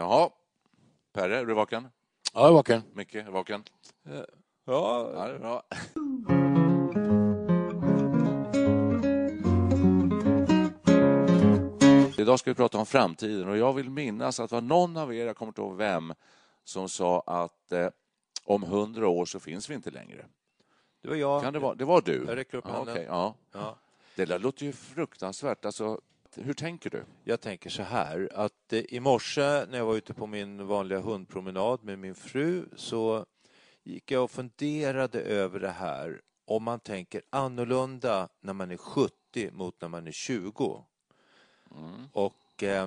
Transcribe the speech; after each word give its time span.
Jaha. 0.00 0.30
Perre, 1.12 1.38
är 1.38 1.44
du 1.44 1.54
vaken? 1.54 1.88
Ja, 2.34 2.40
jag 2.40 2.48
är 2.48 2.52
vaken. 2.52 2.82
Micke, 2.92 3.14
är 3.14 3.24
du 3.24 3.30
vaken? 3.30 3.64
Ja, 4.02 4.24
Ja, 4.64 5.26
det 5.26 5.34
är 5.34 5.38
bra. 5.38 5.62
Idag 12.18 12.38
ska 12.38 12.50
vi 12.50 12.54
prata 12.54 12.78
om 12.78 12.86
framtiden 12.86 13.48
och 13.48 13.56
jag 13.56 13.72
vill 13.72 13.90
minnas 13.90 14.40
att 14.40 14.50
det 14.50 14.56
var 14.56 14.62
någon 14.62 14.96
av 14.96 15.14
er, 15.14 15.26
jag 15.26 15.36
kommer 15.36 15.50
inte 15.50 15.60
ihåg 15.60 15.76
vem, 15.76 16.14
som 16.64 16.88
sa 16.88 17.20
att 17.26 17.72
eh, 17.72 17.88
om 18.44 18.62
hundra 18.62 19.08
år 19.08 19.24
så 19.24 19.40
finns 19.40 19.70
vi 19.70 19.74
inte 19.74 19.90
längre. 19.90 20.26
det 21.02 21.08
var 21.08 21.16
jag. 21.16 21.42
Kan 21.42 21.52
det, 21.52 21.58
vara, 21.58 21.74
det 21.74 21.84
var 21.84 22.00
du? 22.00 22.24
Jag 22.26 22.36
räcker 22.36 22.58
upp 22.58 22.64
ja, 22.68 22.72
handen. 22.72 22.94
okej, 22.94 23.06
ja. 23.08 23.34
Ja. 23.52 23.76
Det 24.16 24.24
där 24.24 24.38
låter 24.38 24.64
ju 24.64 24.72
fruktansvärt. 24.72 25.64
Alltså, 25.64 26.00
hur 26.36 26.54
tänker 26.54 26.90
du? 26.90 27.04
Jag 27.24 27.40
tänker 27.40 27.70
så 27.70 27.82
här 27.82 28.28
att 28.34 28.72
eh, 28.72 28.78
i 28.88 29.00
morse 29.00 29.66
när 29.66 29.78
jag 29.78 29.86
var 29.86 29.96
ute 29.96 30.14
på 30.14 30.26
min 30.26 30.66
vanliga 30.66 31.00
hundpromenad 31.00 31.84
med 31.84 31.98
min 31.98 32.14
fru 32.14 32.64
så 32.76 33.26
gick 33.84 34.10
jag 34.10 34.24
och 34.24 34.30
funderade 34.30 35.20
över 35.20 35.60
det 35.60 35.70
här 35.70 36.20
om 36.46 36.62
man 36.64 36.80
tänker 36.80 37.22
annorlunda 37.30 38.28
när 38.40 38.52
man 38.52 38.70
är 38.70 38.76
70 38.76 39.50
mot 39.52 39.80
när 39.80 39.88
man 39.88 40.06
är 40.06 40.12
20. 40.12 40.84
Och 42.12 42.62
eh, 42.62 42.86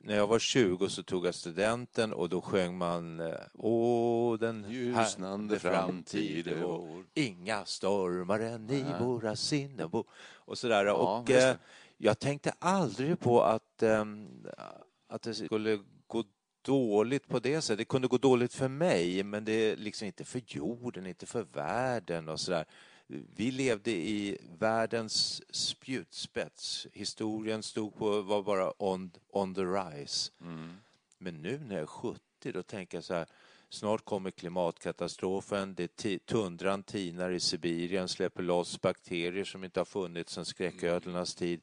när 0.00 0.16
jag 0.16 0.26
var 0.26 0.38
20 0.38 0.88
så 0.88 1.02
tog 1.02 1.26
jag 1.26 1.34
studenten 1.34 2.12
och 2.12 2.28
då 2.28 2.40
sjöng 2.40 2.78
man 2.78 3.20
eh, 3.20 3.34
Åh, 3.54 4.38
den 4.38 4.66
Ljusnande 4.68 5.58
framtid 5.58 6.48
är 6.48 6.62
vår. 6.62 7.04
Inga 7.14 7.64
stormar 7.64 8.40
än 8.40 8.70
i 8.70 8.84
våra 9.00 9.36
sinnen 9.36 9.90
bo. 9.90 10.04
och 10.34 10.58
sådär. 10.58 10.84
Ja, 10.84 10.92
och 10.92 11.30
eh, 11.30 11.56
jag 12.04 12.18
tänkte 12.18 12.52
aldrig 12.58 13.20
på 13.20 13.42
att, 13.42 13.82
ehm, 13.82 14.46
att 15.08 15.22
det 15.22 15.34
skulle 15.34 15.78
gå 16.06 16.24
dåligt 16.62 17.28
på 17.28 17.38
det 17.38 17.60
sättet. 17.60 17.78
Det 17.78 17.84
kunde 17.84 18.08
gå 18.08 18.18
dåligt 18.18 18.54
för 18.54 18.68
mig, 18.68 19.22
men 19.22 19.44
det 19.44 19.52
är 19.52 19.76
liksom 19.76 20.06
inte 20.06 20.24
för 20.24 20.42
jorden, 20.46 21.06
inte 21.06 21.26
för 21.26 21.42
världen 21.42 22.28
och 22.28 22.40
sådär. 22.40 22.64
Vi 23.06 23.50
levde 23.50 23.90
i 23.90 24.38
världens 24.58 25.42
spjutspets. 25.54 26.86
Historien 26.92 27.62
stod 27.62 27.94
på, 27.96 28.22
var 28.22 28.42
bara 28.42 28.72
on, 28.82 29.10
on 29.28 29.54
the 29.54 29.62
rise. 29.62 30.30
Men 31.18 31.42
nu 31.42 31.58
när 31.58 31.74
jag 31.74 31.82
är 31.82 31.86
70, 31.86 32.20
då 32.52 32.62
tänker 32.62 32.96
jag 32.96 33.04
så 33.04 33.14
här, 33.14 33.26
snart 33.68 34.04
kommer 34.04 34.30
klimatkatastrofen, 34.30 35.74
det 35.74 36.26
tundran 36.26 36.82
tinar 36.82 37.30
i 37.30 37.40
Sibirien, 37.40 38.08
släpper 38.08 38.42
loss 38.42 38.80
bakterier 38.80 39.44
som 39.44 39.64
inte 39.64 39.80
har 39.80 39.84
funnits 39.84 40.32
sedan 40.32 40.44
skräcködlornas 40.44 41.34
tid. 41.34 41.60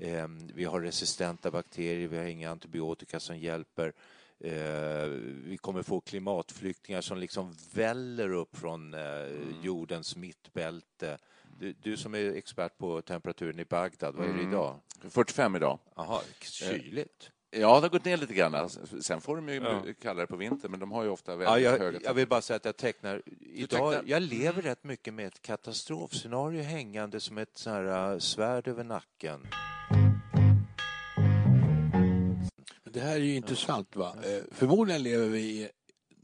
Ehm, 0.00 0.50
vi 0.54 0.64
har 0.64 0.80
resistenta 0.80 1.50
bakterier, 1.50 2.08
vi 2.08 2.18
har 2.18 2.24
inga 2.24 2.50
antibiotika 2.50 3.20
som 3.20 3.38
hjälper. 3.38 3.92
Eh, 4.40 5.08
vi 5.44 5.58
kommer 5.60 5.82
få 5.82 6.00
klimatflyktingar 6.00 7.00
som 7.00 7.18
liksom 7.18 7.54
väller 7.74 8.32
upp 8.32 8.56
från 8.56 8.94
eh, 8.94 9.00
jordens 9.62 10.16
mittbälte. 10.16 11.18
Du, 11.58 11.72
du 11.72 11.96
som 11.96 12.14
är 12.14 12.32
expert 12.32 12.78
på 12.78 13.02
temperaturen 13.02 13.60
i 13.60 13.64
Bagdad, 13.64 14.14
vad 14.14 14.28
är 14.28 14.32
det 14.32 14.42
idag? 14.42 14.80
45 15.10 15.56
idag. 15.56 15.78
Jaha, 15.94 16.20
kyligt. 16.40 17.30
Ja, 17.60 17.74
det 17.74 17.80
har 17.80 17.88
gått 17.88 18.04
ner 18.04 18.16
lite 18.16 18.34
grann. 18.34 18.54
Alltså, 18.54 18.80
Sen 19.02 19.20
får 19.20 19.36
de 19.36 19.48
ju 19.48 19.54
Ja. 19.54 19.82
kallare 20.02 20.26
på 20.26 20.36
vintern, 20.36 20.70
men 20.70 20.80
de 20.80 20.92
har 20.92 21.02
ju 21.04 21.08
ofta 21.10 21.36
väldigt 21.36 21.64
Ja, 21.64 21.70
höga 21.70 21.84
jag, 21.92 22.02
jag 22.04 22.14
vill 22.14 22.28
bara 22.28 22.40
säga 22.42 22.56
att 22.56 22.64
jag 22.64 22.76
tecknar... 22.76 23.22
Idag, 23.40 23.92
tecknar- 23.92 24.02
Jag 24.06 24.22
lever 24.22 24.62
rätt 24.62 24.84
mycket 24.84 25.14
med 25.14 25.26
ett 25.26 25.42
katastrofscenario 25.42 26.62
hängande 26.62 27.20
som 27.20 27.38
ett 27.38 27.50
sån 27.58 27.72
här 27.72 28.12
uh, 28.12 28.18
svärd 28.18 28.68
över 28.68 28.84
nacken. 28.84 29.46
Det 32.90 33.00
här 33.00 33.14
är 33.14 33.20
ju 33.20 33.34
intressant. 33.36 33.96
Va? 33.96 34.16
Eh, 34.24 34.42
Förmodligen 34.52 35.02
lever 35.02 35.26
vi 35.28 35.40
i 35.40 35.68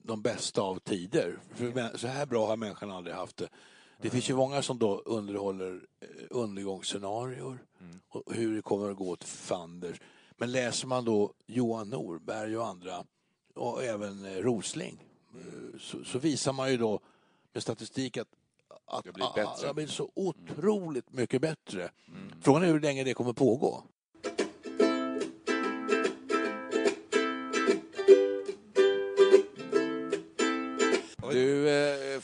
de 0.03 0.22
bästa 0.22 0.60
av 0.62 0.78
tider. 0.78 1.38
För 1.54 1.97
så 1.98 2.06
här 2.06 2.26
bra 2.26 2.47
har 2.47 2.56
människan 2.56 2.91
aldrig 2.91 3.16
haft 3.16 3.37
det. 3.37 3.48
Det 4.03 4.10
finns 4.10 4.31
ju 4.31 4.34
många 4.34 4.62
som 4.62 4.78
då 4.78 4.98
underhåller 4.98 5.81
eh, 6.00 6.09
undergångsscenarior 6.31 7.59
och 8.09 8.34
hur 8.34 8.56
det 8.56 8.62
kommer 8.62 8.91
att 8.91 8.97
gå 8.97 9.16
till 9.16 9.28
fanders. 9.28 9.97
Men 10.42 10.53
läser 10.53 10.86
man 10.86 11.04
då 11.04 11.32
Johan 11.47 11.91
Norberg 11.91 12.56
och 12.56 12.66
andra 12.66 13.04
och 13.54 13.84
även 13.84 14.25
eh, 14.25 14.42
Rosling 14.42 15.04
eh, 15.34 15.78
så, 15.80 16.04
så 16.04 16.19
visar 16.19 16.53
man 16.53 16.70
ju 16.70 16.76
då 16.76 17.00
med 17.53 17.62
statistik 17.62 18.16
att 18.16 18.28
att 18.86 19.04
Det. 19.04 19.41
Mm. 19.41 19.48
ah, 19.70 19.72
blir 19.75 19.86
så 19.86 20.10
otroligt 20.14 21.12
mycket 21.12 21.41
bättre. 21.41 21.91
Frågan 22.41 22.62
är 22.62 22.66
hur 22.66 22.80
länge 22.80 23.04
det 23.04 23.14
kommer 23.14 23.32
pågå. 23.32 23.82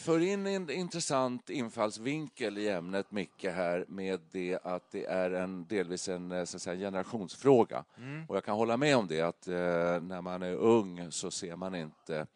För 0.08 0.20
in 0.20 0.46
en 0.46 0.70
intressant 0.70 1.50
infallsvinkel 1.50 2.58
i 2.58 2.68
ämnet, 2.68 3.10
Micke, 3.10 3.44
här 3.44 3.84
med 3.88 4.20
det 4.30 4.58
att 4.62 4.90
det 4.90 5.04
är 5.04 5.30
en, 5.30 5.66
delvis 5.66 6.08
en 6.08 6.32
eh, 6.32 6.44
så 6.44 6.58
säga, 6.58 6.76
generationsfråga. 6.76 7.84
Och 8.28 8.36
jag 8.36 8.44
kan 8.44 8.56
hålla 8.56 8.76
med 8.76 8.96
om 8.96 9.06
det, 9.06 9.20
att 9.20 9.48
eh, 9.48 9.54
när 10.00 10.20
man 10.20 10.42
är 10.42 10.54
ung 10.54 11.12
så 11.12 11.30
ser 11.30 11.56
man 11.56 11.74
inte 11.74 12.26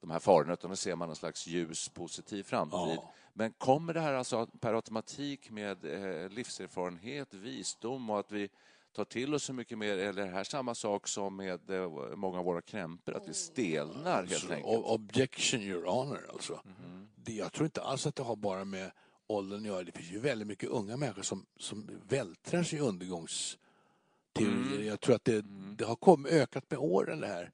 de 0.00 0.10
här 0.10 0.18
farorna, 0.18 0.52
utan 0.52 0.70
då 0.70 0.76
ser 0.76 0.96
man 0.96 1.08
en 1.08 1.16
slags 1.16 1.46
ljus, 1.46 1.88
positiv 1.88 2.42
framtid. 2.42 2.78
Ja. 2.78 3.12
Men 3.32 3.52
kommer 3.52 3.94
det 3.94 4.00
här 4.00 4.12
alltså 4.14 4.46
per 4.46 4.74
automatik 4.74 5.50
med 5.50 5.84
eh, 5.84 6.28
livserfarenhet, 6.30 7.34
visdom 7.34 8.10
och 8.10 8.18
att 8.18 8.32
vi 8.32 8.48
tar 8.94 9.04
till 9.04 9.34
oss 9.34 9.44
så 9.44 9.52
mycket 9.52 9.78
mer, 9.78 9.98
eller 9.98 10.22
är 10.22 10.26
det 10.26 10.32
här 10.32 10.44
samma 10.44 10.74
sak 10.74 11.08
som 11.08 11.36
med 11.36 11.70
eh, 11.70 11.90
många 12.16 12.38
av 12.38 12.44
våra 12.44 12.62
krämpor, 12.62 13.14
att 13.14 13.28
vi 13.28 13.34
stelnar 13.34 14.26
helt 14.26 14.42
Så, 14.42 14.52
enkelt? 14.52 14.84
Objection, 14.84 15.60
your 15.60 15.86
honor. 15.86 16.26
Alltså. 16.32 16.60
Det, 17.16 17.32
jag 17.32 17.52
tror 17.52 17.64
inte 17.64 17.82
alls 17.82 18.06
att 18.06 18.16
det 18.16 18.22
har 18.22 18.36
bara 18.36 18.64
med 18.64 18.90
åldern 19.26 19.60
att 19.60 19.66
göra. 19.66 19.82
Det 19.82 19.92
finns 19.92 20.12
ju 20.12 20.18
väldigt 20.18 20.48
mycket 20.48 20.68
unga 20.68 20.96
människor 20.96 21.22
som, 21.22 21.46
som 21.56 21.90
vältrar 22.08 22.62
sig 22.62 22.78
i 22.78 22.82
undergångsteorier. 22.82 24.82
Jag 24.86 25.00
tror 25.00 25.14
att 25.14 25.24
det, 25.24 25.44
det 25.78 25.84
har 25.84 25.96
kom, 25.96 26.26
ökat 26.26 26.70
med 26.70 26.78
åren 26.78 27.20
det 27.20 27.26
här. 27.26 27.50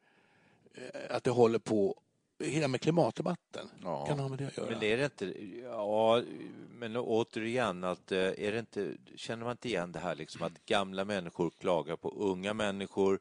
Eh, 0.75 1.17
Att 1.17 1.25
det 1.25 1.31
håller 1.31 1.59
på, 1.59 2.01
hela 2.41 2.69
med 2.69 2.81
klimatdebatten. 2.81 3.69
Ja. 3.83 4.07
Kan 4.07 4.19
ha 4.19 4.29
med 4.29 4.39
det 4.39 4.47
att 4.47 4.57
göra. 4.57 4.71
Men 4.71 4.83
är 4.83 4.97
det 4.97 5.05
inte... 5.05 5.35
Ja, 5.63 6.23
men 6.71 6.97
återigen, 6.97 7.85
att, 7.85 8.13
eh, 8.13 8.19
är 8.19 8.53
det 8.53 8.59
inte, 8.59 8.95
känner 9.17 9.45
man 9.45 9.53
inte 9.53 9.69
igen 9.69 9.93
det 9.93 9.99
här 9.99 10.15
liksom 10.15 10.43
att 10.43 10.67
gamla 10.67 11.05
människor 11.05 11.51
klagar 11.51 11.97
på 11.97 12.09
unga 12.09 12.55
människor? 12.55 13.21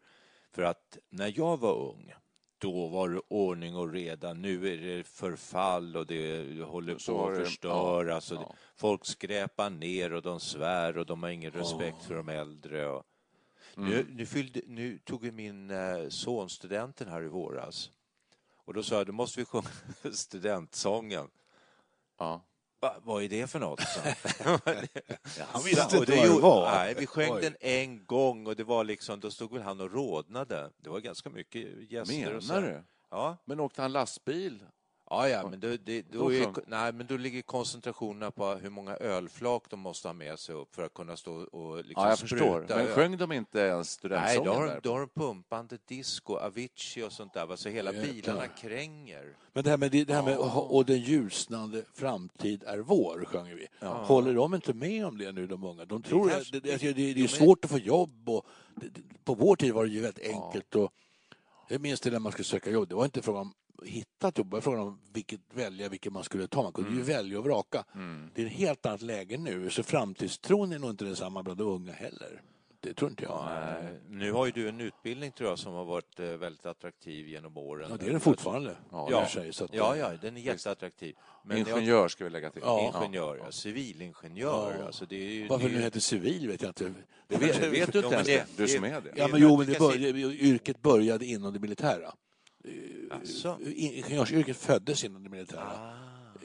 För 0.51 0.61
att 0.61 0.97
när 1.09 1.33
jag 1.35 1.59
var 1.59 1.75
ung, 1.75 2.13
då 2.57 2.87
var 2.87 3.09
det 3.09 3.21
ordning 3.27 3.75
och 3.75 3.91
reda. 3.91 4.33
Nu 4.33 4.73
är 4.73 4.77
det 4.77 5.03
förfall 5.03 5.97
och 5.97 6.05
det 6.05 6.61
håller 6.63 7.07
på 7.07 7.29
att 7.29 7.37
förstöras. 7.37 8.31
ja, 8.31 8.37
ja. 8.41 8.55
Folk 8.75 9.05
skräpar 9.05 9.69
ner 9.69 10.13
och 10.13 10.21
de 10.21 10.39
svär 10.39 10.97
och 10.97 11.05
de 11.05 11.23
har 11.23 11.29
ingen 11.29 11.51
respekt 11.51 12.03
för 12.03 12.15
de 12.15 12.29
äldre. 12.29 12.87
Och... 12.87 13.03
Nu, 13.75 14.05
nu, 14.09 14.25
fyllde, 14.25 14.61
nu 14.67 14.97
tog 14.97 15.33
min 15.33 15.71
eh, 15.71 16.09
son 16.09 16.49
studenten 16.49 17.07
här 17.07 17.23
i 17.23 17.27
våras. 17.27 17.91
Och 18.69 18.75
då 18.75 18.83
sa 18.83 18.95
jag, 18.95 19.07
då 19.07 19.13
måste 19.13 19.39
vi 19.39 19.45
sjunga 19.45 19.67
studentsången. 20.13 21.29
Ja. 22.19 22.41
Va, 22.81 22.95
vad 23.03 23.23
är 23.23 23.29
det 23.29 23.47
för 23.47 23.59
något? 23.59 23.81
Han 25.47 25.63
visste 25.63 25.83
inte 25.83 25.97
vad 25.97 26.07
det 26.07 26.41
var. 26.41 26.71
Nej, 26.71 26.95
vi 26.97 27.05
sjöng 27.05 27.31
Oj. 27.31 27.41
den 27.41 27.55
en 27.59 28.05
gång 28.05 28.47
och 28.47 28.55
det 28.55 28.63
var 28.63 28.83
liksom, 28.83 29.19
då 29.19 29.31
stod 29.31 29.53
väl 29.53 29.61
han 29.61 29.81
och 29.81 29.91
rodnade. 29.91 30.71
Det 30.77 30.89
var 30.89 30.99
ganska 30.99 31.29
mycket 31.29 31.91
gäster. 31.91 32.35
och 32.35 32.43
så. 32.43 32.53
Menar 32.53 32.67
du? 32.67 32.83
Ja, 33.09 33.37
Men 33.45 33.59
åkte 33.59 33.81
han 33.81 33.91
lastbil? 33.91 34.63
Ja, 35.09 35.29
ja 35.29 35.49
men, 35.49 35.59
då, 35.59 35.67
det, 35.83 36.01
då, 36.11 36.33
är, 36.33 36.39
sjöng- 36.43 36.63
nej, 36.67 36.93
men 36.93 37.07
då 37.07 37.17
ligger 37.17 37.41
koncentrationerna 37.41 38.31
på 38.31 38.45
hur 38.53 38.69
många 38.69 38.95
ölflak 38.95 39.63
de 39.69 39.79
måste 39.79 40.07
ha 40.07 40.13
med 40.13 40.39
sig 40.39 40.55
upp 40.55 40.75
för 40.75 40.83
att 40.83 40.93
kunna 40.93 41.17
stå 41.17 41.33
och 41.33 41.77
liksom 41.77 41.93
Ja, 42.03 42.09
jag 42.09 42.17
spruta 42.17 42.35
förstår. 42.35 42.65
Men 42.69 42.77
öl. 42.87 42.93
sjöng 42.93 43.17
de 43.17 43.31
inte 43.31 43.59
ens 43.59 43.77
Nej, 43.77 43.85
studentsången 43.85 44.43
då 44.45 44.51
har, 44.53 44.67
de, 44.67 44.79
då 44.83 44.91
har 44.91 44.99
de 44.99 45.09
pumpande 45.09 45.77
disco, 45.87 46.35
Avicii 46.35 47.03
och 47.03 47.11
sånt 47.11 47.33
där. 47.33 47.55
Så 47.55 47.69
hela 47.69 47.93
Jäklar. 47.93 48.13
bilarna 48.13 48.47
kränger. 48.47 49.35
Men 49.53 49.63
det 49.63 49.69
här 49.69 49.77
med, 49.77 49.91
det 49.91 50.13
här 50.13 50.23
med 50.23 50.37
och 50.37 50.85
den 50.85 50.99
ljusnande 50.99 51.83
framtid 51.93 52.63
är 52.67 52.77
vår, 52.77 53.25
sjunger 53.25 53.55
vi. 53.55 53.67
Håller 53.87 54.33
de 54.33 54.53
inte 54.55 54.73
med 54.73 55.05
om 55.05 55.17
det 55.17 55.31
nu, 55.31 55.47
de 55.47 55.63
unga? 55.63 55.85
De 55.85 56.01
tror 56.03 56.29
kanske- 56.29 56.57
att 56.57 56.63
det, 56.63 56.77
det, 56.77 56.93
det, 56.93 57.13
det 57.13 57.23
är 57.23 57.27
svårt 57.27 57.65
att 57.65 57.71
få 57.71 57.77
jobb 57.77 58.29
och 58.29 58.45
det, 58.75 58.87
det, 58.87 59.01
på 59.23 59.33
vår 59.33 59.55
tid 59.55 59.73
var 59.73 59.85
det 59.85 59.91
ju 59.91 60.01
väldigt 60.01 60.27
enkelt. 60.27 60.75
Och, 60.75 60.91
jag 61.69 61.81
minns 61.81 61.99
det 62.01 62.11
när 62.11 62.19
man 62.19 62.31
skulle 62.31 62.45
söka 62.45 62.69
jobb. 62.71 62.89
Det 62.89 62.95
var 62.95 63.05
inte 63.05 63.21
frågan 63.21 63.41
om 63.41 63.53
att 63.81 63.87
hitta 63.87 64.27
ett 64.27 64.37
jobb, 64.37 64.49
det 64.49 64.55
var 64.55 64.61
frågan 64.61 64.79
om 64.79 64.99
vilket, 65.13 65.41
välja 65.53 65.89
vilket 65.89 66.13
man 66.13 66.23
skulle 66.23 66.47
ta. 66.47 66.63
Man 66.63 66.73
kunde 66.73 66.89
ju 66.95 67.01
välja 67.01 67.37
och 67.39 67.43
vraka. 67.45 67.83
Det 68.35 68.41
är 68.41 68.45
ett 68.45 68.51
helt 68.51 68.85
annat 68.85 69.01
läge 69.01 69.37
nu, 69.37 69.69
så 69.69 69.83
framtidstron 69.83 70.71
är 70.71 70.79
nog 70.79 70.89
inte 70.89 71.05
densamma 71.05 71.43
bland 71.43 71.57
de 71.59 71.67
unga 71.67 71.91
heller. 71.91 72.41
Det 72.81 72.93
tror 72.93 73.09
inte 73.11 73.23
jag. 73.23 73.45
Eh, 73.51 73.89
Nu 74.09 74.31
har 74.31 74.45
ju 74.45 74.51
du 74.51 74.69
en 74.69 74.81
utbildning 74.81 75.31
tror 75.31 75.49
jag 75.49 75.59
som 75.59 75.73
har 75.73 75.85
varit 75.85 76.19
eh, 76.19 76.25
väldigt 76.25 76.65
attraktiv 76.65 77.27
genom 77.27 77.57
åren. 77.57 77.87
Ja, 77.91 77.97
det 77.99 78.05
är 78.05 78.13
det 78.13 78.19
fortfarande. 78.19 78.75
Ja, 78.91 79.27
sig, 79.27 79.53
så 79.53 79.63
att, 79.65 79.73
Ja, 79.73 79.95
ja, 79.97 80.11
den 80.21 80.37
är 80.37 80.41
jätteattraktiv. 80.41 81.15
Men 81.43 81.57
Ingenjör 81.57 82.07
ska 82.07 82.23
vi 82.23 82.29
lägga 82.29 82.49
till. 82.51 82.61
Ja. 82.65 82.93
Ingenjör, 83.01 83.37
ja. 83.45 83.51
civilingenjör. 83.51 84.75
Ja. 84.79 84.85
Alltså 84.85 85.05
det 85.05 85.15
är 85.15 85.33
ju, 85.33 85.47
Varför 85.47 85.63
det 85.65 85.71
är 85.71 85.73
det 85.73 85.77
ju- 85.79 85.83
heter 85.83 85.99
civil 85.99 86.47
vet 86.47 86.61
jag 86.61 86.69
inte. 86.69 86.93
Det 87.27 87.37
vet, 87.37 87.57
vet 87.57 87.93
du 87.93 87.99
inte 87.99 88.13
ens 88.15 88.27
det- 88.27 88.45
det? 88.55 88.63
Du 88.63 88.67
som 88.67 88.83
är 88.83 89.01
det. 89.01 89.13
Ja, 89.15 89.27
men 89.27 89.41
jo, 89.41 89.57
men 89.57 89.67
det 89.67 89.79
började, 89.79 90.19
yrket 90.19 90.81
började 90.81 91.25
inom 91.25 91.53
det 91.53 91.59
militära. 91.59 92.13
Alltså, 93.11 93.57
Ingenjörsyrket 93.75 94.57
föddes 94.57 95.03
inom 95.03 95.23
det 95.23 95.29
militära. 95.29 95.93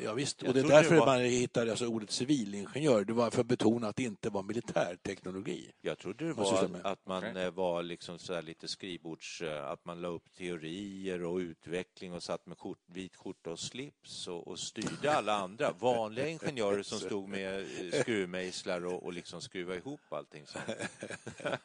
Ja, 0.02 0.12
visst. 0.12 0.42
Jag 0.42 0.48
och 0.48 0.54
det 0.54 0.60
är 0.60 0.64
därför 0.68 0.94
det 0.94 0.98
var- 1.00 1.06
man 1.06 1.20
hittade 1.20 1.70
alltså 1.70 1.86
ordet 1.86 2.10
civilingenjör. 2.10 3.04
Det 3.04 3.12
var 3.12 3.30
för 3.30 3.40
att 3.40 3.46
betona 3.46 3.88
att 3.88 3.96
det 3.96 4.02
inte 4.02 4.30
var 4.30 4.42
militärteknologi. 4.42 5.70
jag 5.80 5.98
trodde 5.98 6.26
det 6.26 6.32
var 6.32 6.68
att 6.84 7.06
man 7.06 7.18
Okej. 7.30 7.42
eh, 7.44 7.50
var 7.50 7.82
liksom 7.82 8.18
så 8.18 8.34
här 8.34 8.42
lite 8.42 8.68
skrivbords... 8.68 9.42
eh, 9.42 9.70
Att 9.70 9.84
man 9.84 10.00
la 10.00 10.08
upp 10.08 10.34
teorier 10.38 11.24
och 11.24 11.36
utveckling 11.36 12.12
och 12.12 12.22
satt 12.22 12.46
med 12.46 12.58
skjort, 12.58 12.78
vit 12.86 13.16
skjorta 13.16 13.50
och 13.50 13.58
slips 13.58 14.28
och, 14.28 14.48
och 14.48 14.58
styrde 14.58 15.12
alla 15.16 15.34
andra. 15.34 15.72
Vanliga 15.78 16.28
ingenjörer 16.28 16.82
som 16.82 16.98
stod 17.06 17.28
med 17.28 17.60
eh, 17.60 18.00
skruvmejslar 18.00 18.86
och, 18.86 19.02
och 19.02 19.12
liksom 19.12 19.40
skruvade 19.40 19.78
ihop 19.78 20.00
allting. 20.12 20.46
Så. 20.46 20.58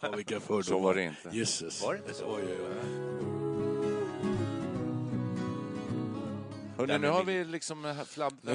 Ja, 0.01 0.11
vilka 0.15 0.39
fördomar. 0.39 0.61
Så 0.63 0.79
var 0.79 0.95
det 0.95 1.03
inte. 1.03 1.29
Jesus. 1.37 1.81
Var 1.83 1.93
det 1.93 1.99
inte 1.99 2.13
så? 2.13 2.25
Oj, 2.35 2.43
oj, 2.47 2.57
oj. 2.61 3.68
Hörrni, 6.79 6.91
Nej, 6.93 6.99
nu 6.99 7.07
men 7.07 7.15
har 7.15 7.23
vi- 7.23 7.43
liksom 7.45 8.03
fladdrat, 8.07 8.43
Nu 8.43 8.51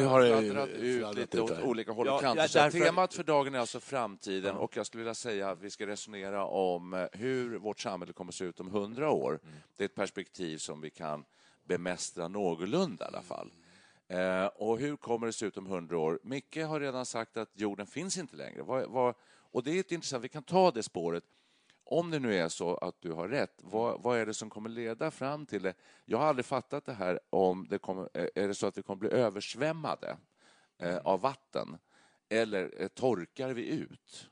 ut 0.67 1.15
lite 1.17 1.41
åt 1.41 1.63
olika 1.63 1.93
håll 1.93 2.09
och 2.09 2.15
Ja, 2.15 2.19
kanter. 2.21 2.43
ja, 2.43 2.63
därför- 2.63 2.79
temat 2.79 3.15
för 3.15 3.25
dagen 3.25 3.55
är 3.55 3.59
alltså 3.59 3.81
framtiden 3.81 4.57
och 4.57 4.77
jag 4.77 4.87
skulle 4.87 5.01
vilja 5.03 5.15
säga 5.15 5.51
att 5.51 5.61
vi 5.63 5.71
ska 5.71 5.87
resonera 5.87 6.45
om 6.47 6.95
eh, 6.95 7.07
hur 7.13 7.59
vårt 7.59 7.81
samhälle 7.81 8.13
kommer 8.13 8.31
att 8.31 8.35
se 8.35 8.45
ut 8.45 8.61
om 8.61 8.69
hundra 8.71 9.11
år. 9.11 9.41
Mm. 9.43 9.55
Det 9.77 9.85
är 9.85 9.87
ett 9.87 9.95
perspektiv 9.95 10.59
som 10.59 10.81
vi 10.81 10.91
kan 10.91 11.25
bemästra 11.65 12.29
någorlunda 12.29 13.05
i 13.05 13.09
alla 13.09 13.23
fall. 13.23 13.53
Eh, 14.09 14.47
och 14.47 14.79
hur 14.79 14.97
kommer 14.97 15.27
det 15.27 15.33
se 15.33 15.47
ut 15.47 15.57
om 15.57 15.67
hundra 15.67 15.99
år? 15.99 16.21
Micke 16.23 16.57
har 16.57 16.81
redan 16.81 17.07
sagt 17.07 17.37
att 17.37 17.51
jorden 17.55 17.87
finns 17.87 18.19
inte 18.19 18.37
längre. 18.37 18.63
Vad, 18.63 18.91
vad, 18.91 19.15
och 19.53 19.63
det 19.65 19.71
är 19.71 19.81
ett 19.81 19.93
intressant, 19.93 20.25
vi 20.25 20.29
kan 20.29 20.43
ta 20.43 20.71
det 20.71 20.83
spåret. 20.83 21.25
Om 21.87 22.11
det 22.11 22.19
nu 22.19 22.35
är 22.35 22.49
så 22.49 22.77
att 22.77 23.01
du 23.01 23.13
har 23.13 23.29
rätt, 23.29 23.61
vad, 23.63 24.03
vad 24.03 24.19
är 24.19 24.27
det 24.27 24.35
som 24.35 24.51
kommer 24.51 24.69
leda 24.69 25.11
fram 25.11 25.47
till 25.47 25.63
det? 25.63 25.75
Jag 26.05 26.19
har 26.19 26.27
aldrig 26.27 26.45
fattat 26.45 26.85
det 26.85 26.93
här 26.93 27.21
om 27.31 27.67
det 27.71 27.79
kommer, 27.79 28.09
är 28.15 28.49
det 28.49 28.55
så 28.55 28.67
att 28.67 28.79
vi 28.79 28.83
kommer 28.83 28.99
bli 29.01 29.11
översvämmade 29.11 30.17
eh, 30.79 30.97
av 30.97 31.21
vatten? 31.21 31.79
Eller 32.29 32.75
eh, 32.79 32.89
torkar 32.89 33.51
vi 33.51 33.69
ut? 33.69 34.31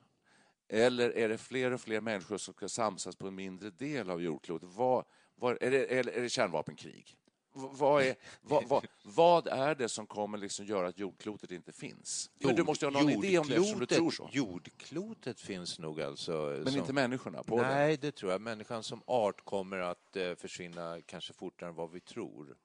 Eller 0.68 1.10
är 1.10 1.28
det 1.28 1.38
fler 1.38 1.70
och 1.70 1.80
fler 1.80 2.00
människor 2.00 2.38
som 2.38 2.54
ska 2.54 2.68
samsas 2.68 3.16
på 3.16 3.26
en 3.26 3.34
mindre 3.34 3.70
del 3.70 4.10
av 4.10 4.22
jordklotet? 4.22 4.68
Vad, 4.72 5.04
vad, 5.34 5.62
är, 5.62 5.70
det, 5.70 5.98
är 5.98 6.22
det 6.22 6.28
kärnvapenkrig? 6.28 7.16
Vad 7.54 8.02
är, 8.02 8.14
vad, 8.42 8.64
vad, 8.68 8.86
vad 9.02 9.46
är 9.46 9.74
det 9.74 9.88
som 9.88 10.06
kommer 10.06 10.38
liksom 10.38 10.66
göra 10.66 10.88
att 10.88 10.98
jordklotet 10.98 11.50
inte 11.50 11.72
finns? 11.72 12.30
Men 12.38 12.54
du 12.56 12.62
måste 12.62 12.86
ju 12.86 12.92
ha 12.92 13.00
någon 13.00 13.10
idé 13.10 13.38
om 13.38 13.48
det 13.48 13.54
eftersom 13.56 13.80
du 13.80 13.86
tror 13.86 14.10
så. 14.10 14.28
Jordklotet 14.32 15.40
finns 15.40 15.78
nog 15.78 16.02
alltså. 16.02 16.32
Men 16.32 16.72
som- 16.72 16.80
inte 16.80 16.92
människorna 16.92 17.42
på 17.42 17.56
det. 17.56 17.62
Nej, 17.62 17.96
det 17.96 18.12
tror 18.12 18.32
jag. 18.32 18.40
Människan 18.40 18.82
som 18.82 19.02
art 19.06 19.44
kommer 19.44 19.78
att 19.78 20.16
eh, 20.16 20.34
försvinna 20.34 21.00
kanske 21.06 21.32
fortare 21.32 21.68
än 21.68 21.74
vad 21.74 21.90
vi 21.90 22.00
tror. 22.00 22.56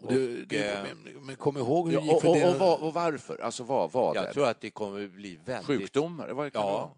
Och 0.00 0.12
det, 0.12 0.44
det, 0.44 0.74
eh, 0.74 0.82
men, 0.82 1.26
men 1.26 1.36
kom 1.36 1.56
ihåg 1.56 1.86
hur 1.88 1.94
Ja, 1.94 2.00
det 2.00 2.06
gick 2.06 2.14
och, 2.14 2.22
för 2.22 2.28
och, 2.28 2.36
det. 2.36 2.48
och, 2.52 2.58
vad, 2.58 2.80
och 2.80 2.94
varför? 2.94 3.38
Alltså 3.38 3.62
vad, 3.64 3.92
vad 3.92 4.16
är 4.16 4.20
Jag 4.20 4.28
det? 4.28 4.32
tror 4.34 4.48
att 4.48 4.60
det 4.60 4.70
kommer 4.70 5.06
bli 5.08 5.38
väldigt... 5.44 5.66
Sjukdomar? 5.66 6.28
Vad 6.28 6.52
kan 6.52 6.62
det 6.62 6.72
vara? 6.72 6.90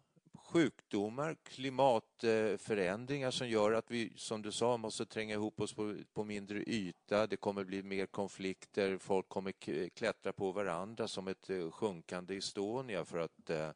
Sjukdomar, 0.53 1.37
klimatförändringar 1.45 3.31
som 3.31 3.49
gör 3.49 3.73
att 3.73 3.91
vi, 3.91 4.13
som 4.17 4.43
du 4.43 4.53
sa, 4.53 4.77
måste 4.77 5.07
tränga 5.07 5.35
ihop 5.35 5.61
oss 5.61 5.75
på, 5.75 5.97
på 6.15 6.25
mindre 6.25 6.59
yta. 6.67 7.27
Det 7.27 7.37
kommer 7.37 7.65
bli 7.65 7.83
mer 7.83 8.07
konflikter. 8.07 8.99
Folk 8.99 9.29
kommer 9.29 9.53
klättra 9.89 10.33
på 10.33 10.53
varandra 10.53 11.09
som 11.09 11.29
ett 11.29 11.51
eh, 11.51 11.71
sjunkande 11.71 12.37
Estonia 12.37 13.05
för 13.05 13.19
att 13.19 13.51
eh, 13.51 13.69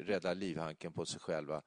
rädda 0.00 0.34
livhanken 0.34 0.92
på 0.92 1.06
sig 1.06 1.20
själva. 1.20 1.62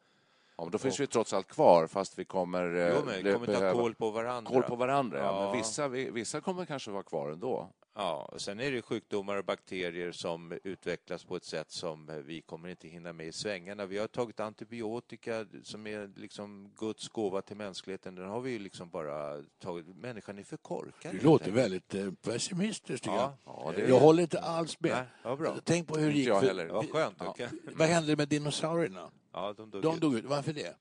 Ja, 0.57 0.63
men 0.65 0.71
då 0.71 0.77
finns 0.77 0.99
vi 0.99 1.07
trots 1.07 1.33
allt 1.33 1.47
kvar 1.47 1.87
fast 1.87 2.19
vi 2.19 2.25
kommer, 2.25 2.75
eh, 2.75 2.87
Jo, 2.95 3.01
men 3.05 3.23
be- 3.23 3.33
kommer 3.33 3.45
ta 3.59 3.73
koll 3.73 3.95
på 3.95 4.09
varandra. 4.11 4.51
Koll 4.53 4.63
på 4.63 4.75
varandra, 4.75 5.17
ja. 5.17 5.23
Ja. 5.25 5.49
Men 5.51 5.57
vissa, 5.59 5.87
vi- 5.87 6.09
vissa 6.11 6.41
kommer 6.41 6.65
kanske 6.65 6.91
vara 6.91 7.03
kvar 7.03 7.29
ändå. 7.29 7.73
Ja, 8.01 8.29
och 8.33 8.41
sen 8.41 8.59
är 8.59 8.71
det 8.71 8.81
sjukdomar 8.81 9.35
och 9.37 9.45
bakterier 9.45 10.11
som 10.11 10.59
utvecklas 10.63 11.23
på 11.23 11.35
ett 11.35 11.43
sätt 11.45 11.71
som 11.71 12.23
vi 12.25 12.41
kommer 12.41 12.69
inte 12.69 12.87
hinna 12.87 13.13
med 13.13 13.27
i 13.27 13.31
svängarna. 13.31 13.85
Vi 13.85 13.97
har 13.97 14.07
tagit 14.07 14.39
antibiotika 14.39 15.45
som 15.63 15.87
är 15.87 16.11
liksom 16.15 16.71
Guds 16.77 17.09
gåva 17.09 17.41
till 17.41 17.57
mänskligheten. 17.57 18.15
Den 18.15 18.29
har 18.29 18.41
vi 18.41 18.51
ju 18.51 18.59
liksom 18.59 18.89
bara 18.89 19.43
tagit. 19.61 19.87
Människan 19.95 20.39
är 20.39 20.43
för 20.43 20.57
korkad. 20.57 21.11
Du 21.15 21.19
låter 21.21 21.51
väldigt 21.51 21.95
eh, 21.95 22.11
pessimistisk 22.11 23.03
tycker 23.03 23.15
Ja, 23.15 23.37
jag. 23.45 23.53
Ja, 23.65 23.71
det 23.75 23.89
Jag 23.89 23.99
håller 23.99 24.23
inte 24.23 24.39
alls 24.39 24.79
med. 24.79 24.91
Nej, 24.91 25.05
ja, 25.23 25.35
bra. 25.35 25.55
Tänk 25.63 25.87
på 25.87 25.95
hur 25.95 26.01
det 26.01 26.07
Inte 26.07 26.19
gick. 26.19 26.27
jag 26.29 26.39
för- 26.39 26.47
heller. 26.47 26.65
Ja, 26.65 26.83
skönt. 26.91 27.15
Ja. 27.19 27.35
Vad 27.75 27.87
hände 27.87 28.15
med 28.15 28.27
dinosaurierna? 28.27 29.11
Ja, 29.33 29.53
de 29.57 29.69
dog 29.69 29.81
De 29.81 29.95
ut. 29.95 30.01
dog 30.01 30.15
ut. 30.15 30.25
Varför 30.25 30.53
det? 30.53 30.75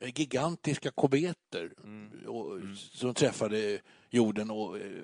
Eh, 0.00 0.12
Gigantiska 0.20 0.90
kometer 0.90 1.72
Mm. 1.84 2.10
och, 2.26 2.60
som 2.76 3.14
träffade 3.14 3.78
jorden 4.10 4.50
och 4.50 4.78
eh, 4.78 5.02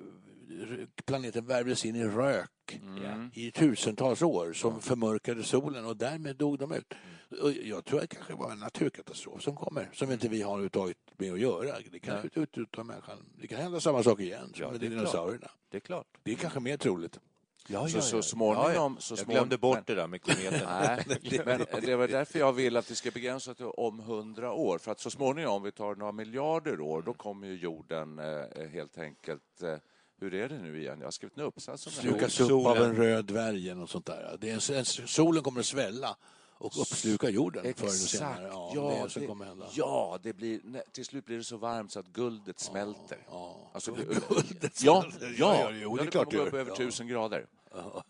planeten 1.05 1.47
värvdes 1.47 1.85
in 1.85 1.97
i 1.97 2.05
rök 2.05 2.51
Mm. 2.83 3.31
i 3.35 3.51
tusentals 3.51 4.23
år 4.23 4.53
som 4.53 4.81
förmörkade 4.81 5.43
solen 5.43 5.85
och 5.87 5.97
därmed 5.97 6.37
dog 6.37 6.59
de 6.59 6.73
ut. 6.73 6.95
Och 7.43 7.53
jag 7.53 7.85
tror 7.85 7.99
att 8.03 8.11
det 8.11 8.17
kanske 8.17 8.35
var 8.35 8.53
en 8.53 8.59
naturkatastrof 8.59 9.43
som 9.43 9.57
kommer 9.57 9.91
som 9.93 10.13
inte 10.13 10.29
vi 10.29 10.43
har 10.43 10.51
överhuvudtaget 10.51 10.97
med 11.17 11.33
att 11.33 11.39
göra. 11.41 11.77
Det 11.93 11.99
kan 11.99 12.31
utrota 12.35 12.85
människan. 12.85 13.19
Det 13.41 13.47
kan 13.47 13.59
hända 13.61 13.81
samma 13.81 14.03
sak 14.03 14.21
igen 14.21 14.53
som 14.55 14.63
Ja, 14.63 14.71
med 14.71 14.81
det 14.81 14.89
dinosaurierna. 14.89 15.51
Det 15.69 15.77
är 15.77 15.81
klart. 15.81 16.07
Det 16.23 16.33
är 16.33 16.37
kanske 16.37 16.61
mer 16.61 16.77
troligt. 16.77 17.21
Ja, 17.69 17.89
Så, 17.89 18.01
så 18.01 18.23
småningom... 18.23 18.97
Så 19.01 19.13
Jag 19.13 19.19
små- 19.19 19.33
glömde 19.33 19.59
bort 19.59 19.75
men- 19.77 19.85
det 19.87 19.95
där 19.95 20.07
med 20.07 20.23
kometen. 20.23 20.61
Nej, 20.69 21.05
men 21.45 21.81
det 21.83 21.97
var 21.97 22.09
därför 22.09 22.39
jag 22.39 22.53
vill 22.53 22.77
att 22.77 22.91
vi 22.91 22.95
ska 22.95 23.11
begränsa 23.11 23.55
till 23.55 23.67
om 23.67 23.99
hundra 24.01 24.53
år. 24.53 24.79
För 24.79 24.93
att 24.93 25.01
så 25.01 25.11
småningom, 25.11 25.53
om 25.53 25.63
vi 25.63 25.73
tar 25.73 25.95
några 25.95 26.13
miljarder 26.13 26.81
år, 26.81 27.03
då 27.03 27.13
kommer 27.13 27.47
ju 27.47 27.55
jorden 27.57 28.19
eh, 28.19 28.69
helt 28.73 28.99
enkelt... 28.99 29.63
Eh, 29.63 29.77
hur 30.21 30.35
är 30.35 30.49
det 30.49 30.59
nu 30.59 30.79
igen? 30.81 30.97
Jag 31.01 31.07
har 31.07 31.11
skrivit 31.11 31.37
en 31.39 31.45
uppsats 31.45 31.87
om 31.87 31.93
det. 31.97 32.03
här. 32.03 32.09
Slukas 32.11 32.41
upp 32.41 32.49
solen. 32.49 32.67
av 32.67 32.89
en 32.91 32.97
röd 32.97 33.25
dvärg 33.25 33.75
något 33.75 33.91
sånt 33.91 34.07
där. 34.07 34.37
Det 34.41 34.51
är 34.51 34.71
en, 34.73 34.77
en, 34.79 34.85
solen 34.85 35.43
kommer 35.43 35.61
att 35.61 35.67
svälla 35.67 36.17
och 36.59 36.81
uppsluka 36.81 37.31
jorden 37.31 37.63
förr 37.63 37.69
eller 37.71 37.85
Exakt. 37.95 38.01
senare. 38.11 38.49
Ja, 38.53 38.73
Ja, 38.75 39.09
det 39.15 39.21
det. 39.21 39.65
Ja, 39.75 40.19
det 40.23 40.33
blir, 40.33 40.61
nej, 40.65 40.83
till 40.93 41.05
slut 41.05 41.25
blir 41.27 41.37
det 41.37 41.45
så 41.45 41.57
varmt 41.57 41.93
så 41.93 42.01
att 42.01 42.07
guldet 42.07 42.61
smälter. 42.61 43.19
Ja. 43.31 43.71
Alltså, 43.73 43.93
Guldet 43.93 44.83
ja, 44.83 45.03
smälter. 45.11 45.35
ja, 45.39 45.61
Ja, 45.61 45.71
jo, 45.73 45.97
det 45.97 46.05
det 46.05 46.11
kommer 46.11 46.25
gå 46.25 46.31
det 46.31 46.39
upp 46.39 46.55
över 46.55 46.71
Ja. 46.71 46.77
tusen 46.77 47.07
grader. 47.09 47.47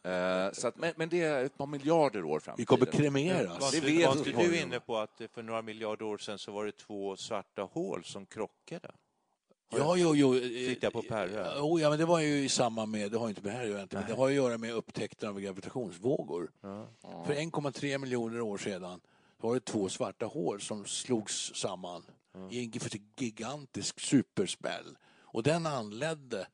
Eh, 0.02 0.52
så 0.52 0.68
att, 0.68 0.76
men, 0.76 0.92
men 0.96 1.08
det 1.08 1.22
är 1.22 1.44
ett 1.44 1.56
par 1.58 1.66
miljarder 1.66 2.24
år 2.24 2.40
fram 2.40 2.54
Vi 2.58 2.64
kommer 2.64 2.86
kremeras. 2.86 3.60
Var 3.60 3.70
Det 3.70 3.76
inte, 3.76 3.88
vet 3.90 4.06
var 4.06 4.16
inte 4.16 4.30
vi. 4.32 4.48
du 4.48 4.60
inne 4.60 4.80
på 4.80 4.96
att 4.96 5.20
för 5.34 5.42
några 5.42 5.62
miljarder 5.62 6.04
år 6.04 6.18
sedan 6.18 6.38
så 6.38 6.52
var 6.52 6.64
det 6.66 6.72
två 6.76 7.16
svarta 7.16 7.62
hål 7.62 8.04
som 8.04 8.26
krockade? 8.26 8.90
Ja, 9.70 9.96
jo, 9.96 10.14
jo. 10.14 10.34
Tittar 10.40 10.90
på 10.90 11.02
Perre. 11.02 11.54
Jo, 11.58 11.78
ja, 11.80 11.90
men 11.90 11.98
det 11.98 12.04
var 12.04 12.20
ju 12.20 12.44
i 12.44 12.48
samband 12.48 12.92
med, 12.92 13.10
det 13.12 13.18
har 13.18 13.28
inte 13.28 13.42
med 13.42 13.52
det 13.52 13.56
här 13.56 13.64
att 13.64 13.70
göra, 13.70 13.86
men 13.92 14.06
det 14.08 14.14
har 14.14 14.28
att 14.28 14.34
göra 14.34 14.58
med 14.58 14.72
upptäckten 14.74 15.28
av 15.28 15.40
gravitationsvågor. 15.40 16.50
För 17.26 17.34
1,3 17.34 17.98
miljoner 17.98 18.40
år 18.40 18.58
sedan 18.58 19.00
var 19.36 19.54
det 19.54 19.60
två 19.60 19.88
svarta 19.88 20.26
hål 20.26 20.60
som 20.60 20.84
slogs 20.84 21.52
samman 21.54 22.02
i 22.50 22.58
en 22.64 22.70
gi- 22.70 23.02
gigantisk 23.18 24.00
supersmäll. 24.00 24.96
Och 25.22 25.42
den 25.42 25.66
anledde, 25.66 26.46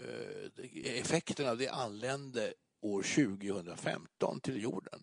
eh, 0.00 0.96
effekten 1.00 1.48
av 1.48 1.58
det 1.58 1.68
anlände 1.68 2.52
år 2.80 3.02
2015 3.02 4.40
till 4.40 4.62
jorden. 4.62 5.02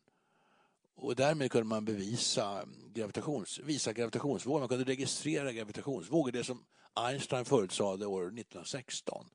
Och 0.96 1.16
därmed 1.16 1.52
kunde 1.52 1.66
man 1.66 1.86
bevisa 1.86 2.66
gravitations, 2.94 3.60
visa 3.64 3.94
gravitationsvågor. 3.94 4.60
Man 4.60 4.70
kunde 4.70 4.84
registrera 4.84 5.52
gravitationsvågor, 5.54 6.32
det 6.32 6.44
som 6.44 6.66
Einstein 6.94 7.46
förutsade 7.46 8.06
år 8.06 8.26
1916. 8.28 9.26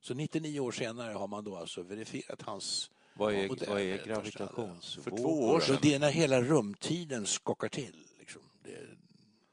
Så 0.00 0.14
99 0.14 0.60
år 0.60 0.72
senare 0.72 1.12
har 1.12 1.26
man 1.28 1.44
då 1.44 1.56
alltså 1.56 1.82
verifierat 1.82 2.42
hans 2.42 2.90
Vad 3.14 3.34
är, 3.34 3.48
modell. 3.48 3.68
vad 3.68 3.80
är 3.80 4.04
gravitationsvågor? 4.06 5.10
För 5.10 5.22
två 5.22 5.48
år 5.48 5.60
Så 5.60 5.66
sedan. 5.66 5.78
det 5.82 5.94
är 5.94 5.98
när 5.98 6.10
hela 6.10 6.40
rumtiden 6.42 7.26
skakar 7.26 7.68
till. 7.68 7.96
Liksom. 8.18 8.42
Det, 8.64 8.78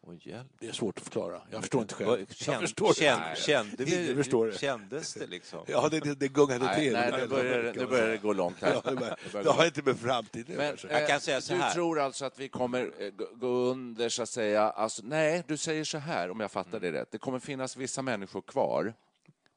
Åh, 0.08 0.14
hjälp. 0.20 0.48
det 0.60 0.68
är 0.68 0.72
svårt 0.72 0.98
att 0.98 1.04
förklara. 1.04 1.42
Jag 1.52 1.62
förstår 1.62 1.82
inte 1.82 1.96
själv. 1.96 2.10
Vad- 2.10 2.20
Jag 2.20 2.28
Känd, 2.36 2.62
förstår 2.62 2.88
det. 2.88 2.94
känd, 2.94 3.38
kände 3.38 3.84
Ingen 3.84 4.08
vi, 4.08 4.16
förstår 4.16 4.48
det. 4.48 4.58
Kändes 4.58 5.14
det 5.14 5.28
liksom? 5.28 5.60
Ja, 5.68 5.90
det, 5.90 6.00
det, 6.00 6.16
det 6.16 6.28
gungade 6.28 6.66
Nej, 6.66 6.80
till. 6.84 6.94
nej 6.94 7.12
nu, 7.18 7.28
börjar, 7.28 7.64
det- 7.64 7.74
nu 7.76 7.86
börjar 7.86 8.08
det 8.08 8.18
gå 8.18 8.34
långt 8.34 8.62
här. 8.62 8.74
Ja, 8.74 8.82
det, 8.92 8.96
börjar- 8.96 9.18
Det 9.34 9.42
det 9.44 9.50
har 9.50 9.66
inte 9.66 9.82
med 9.82 10.00
framtiden 10.00 10.56
Men. 10.58 10.78
Jag 10.90 11.08
kan 11.08 11.20
säga 11.20 11.42
så 11.42 11.54
du 11.54 11.60
här. 11.60 11.74
tror 11.74 12.00
alltså 12.00 12.26
att 12.26 12.40
vi 12.40 12.50
kommer 12.50 12.92
eh, 13.00 13.10
gå- 13.12 13.48
under, 13.48 14.10
så 14.10 14.24
att 14.24 14.30
säga... 14.30 14.70
Alltså, 14.70 15.02
nej, 15.06 15.44
du 15.48 15.58
säger 15.58 15.84
så 15.84 15.98
här, 15.98 16.30
om 16.32 16.40
jag 16.40 16.52
fattar 16.52 16.80
det 16.80 16.92
rätt. 16.92 17.12
Det 17.12 17.18
kommer 17.18 17.40
finnas 17.40 17.78
vissa 17.78 18.02
människor 18.02 18.42
kvar 18.42 18.94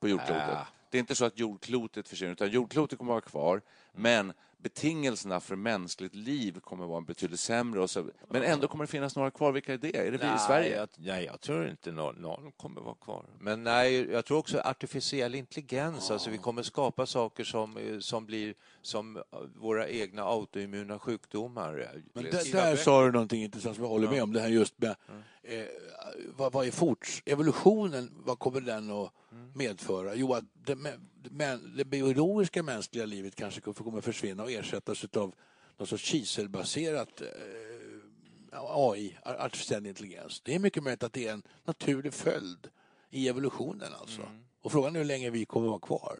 på 0.00 0.08
jordklotet. 0.08 0.48
Äh. 0.48 0.58
Det 0.90 0.98
är 0.98 1.00
inte 1.00 1.14
så 1.14 1.24
att 1.24 1.38
jordklotet 1.38 2.08
försvinner, 2.08 2.32
utan 2.32 2.48
jordklotet 2.50 2.98
kommer 2.98 3.12
att 3.18 3.32
vara 3.34 3.50
kvar. 3.50 3.62
Men 3.92 4.32
betingelserna 4.58 5.40
för 5.40 5.56
mänskligt 5.56 6.14
liv 6.14 6.60
kommer 6.60 6.84
att 6.84 6.90
vara 6.90 7.00
betydligt 7.00 7.40
sämre. 7.40 7.80
Och 7.80 7.90
så, 7.90 8.10
men 8.28 8.42
ändå 8.42 8.68
kommer 8.68 8.84
det 8.84 8.90
finnas 8.90 9.16
några 9.16 9.30
kvar. 9.30 9.52
Vilka 9.52 9.72
är 9.72 9.78
det? 9.78 9.96
Är 9.96 10.12
det 10.12 10.18
vi 10.18 10.34
i 10.34 10.38
Sverige? 10.46 10.76
Jag, 10.76 10.88
nej, 10.96 11.24
jag 11.24 11.40
tror 11.40 11.68
inte 11.68 11.92
någon, 11.92 12.14
någon 12.14 12.52
kommer 12.52 12.80
vara 12.80 12.94
kvar. 12.94 13.24
Men 13.38 13.62
nej, 13.62 14.10
jag 14.10 14.24
tror 14.24 14.38
också 14.38 14.58
artificiell 14.58 15.34
intelligens. 15.34 16.10
Alltså 16.10 16.30
vi 16.30 16.38
kommer 16.38 16.62
skapa 16.62 17.06
saker 17.06 17.44
som, 17.44 17.76
eh, 17.76 17.98
som 17.98 18.26
blir 18.26 18.54
som 18.86 19.16
eh, 19.16 19.22
våra 19.54 19.88
egna 19.88 20.22
autoimmuna 20.22 20.98
sjukdomar. 20.98 22.00
Men 22.12 22.24
Skriva 22.24 22.58
där, 22.60 22.70
där 22.70 22.76
sa 22.76 23.04
du 23.04 23.12
någonting 23.12 23.42
intressant 23.42 23.76
som 23.76 23.84
jag 23.84 23.90
håller 23.90 24.08
med 24.08 24.22
om. 24.22 24.32
Det 24.32 24.40
här 24.40 24.48
just 24.48 24.78
med 24.78 24.96
eh, 25.42 25.64
vad, 26.36 26.52
vad 26.52 26.66
är 26.66 26.70
forts, 26.70 27.22
evolutionen, 27.26 28.10
vad 28.24 28.38
kommer 28.38 28.60
den 28.60 28.90
att 28.90 29.12
medföra? 29.54 30.14
Jo, 30.14 30.34
att 30.34 30.44
det, 30.52 30.74
mä- 30.74 31.74
det, 31.76 31.84
biologiska 31.84 32.62
mänskliga 32.62 33.06
livet 33.06 33.34
kanske 33.34 33.60
kommer 33.60 33.74
kommer 33.74 34.00
försvinna 34.00 34.42
och 34.42 34.50
ersättas 34.50 35.04
av 35.04 35.34
någon 35.76 35.86
sorts 35.86 36.04
kiselbaserat 36.04 37.20
eh, 37.20 37.28
AI, 38.60 39.18
artificiell 39.22 39.86
intelligens. 39.86 40.40
Det 40.40 40.54
är 40.54 40.58
mycket 40.58 40.82
möjligt 40.82 41.02
att 41.02 41.12
det 41.12 41.28
är 41.28 41.32
en 41.32 41.42
naturlig 41.64 42.14
följd 42.14 42.68
i 43.10 43.28
evolutionen 43.28 43.92
alltså. 44.00 44.22
Och 44.62 44.72
frågan 44.72 44.96
är 44.96 45.00
hur 45.00 45.06
länge 45.06 45.30
vi 45.30 45.44
kommer 45.44 45.66
att 45.66 45.70
vara 45.70 45.80
kvar. 45.80 46.18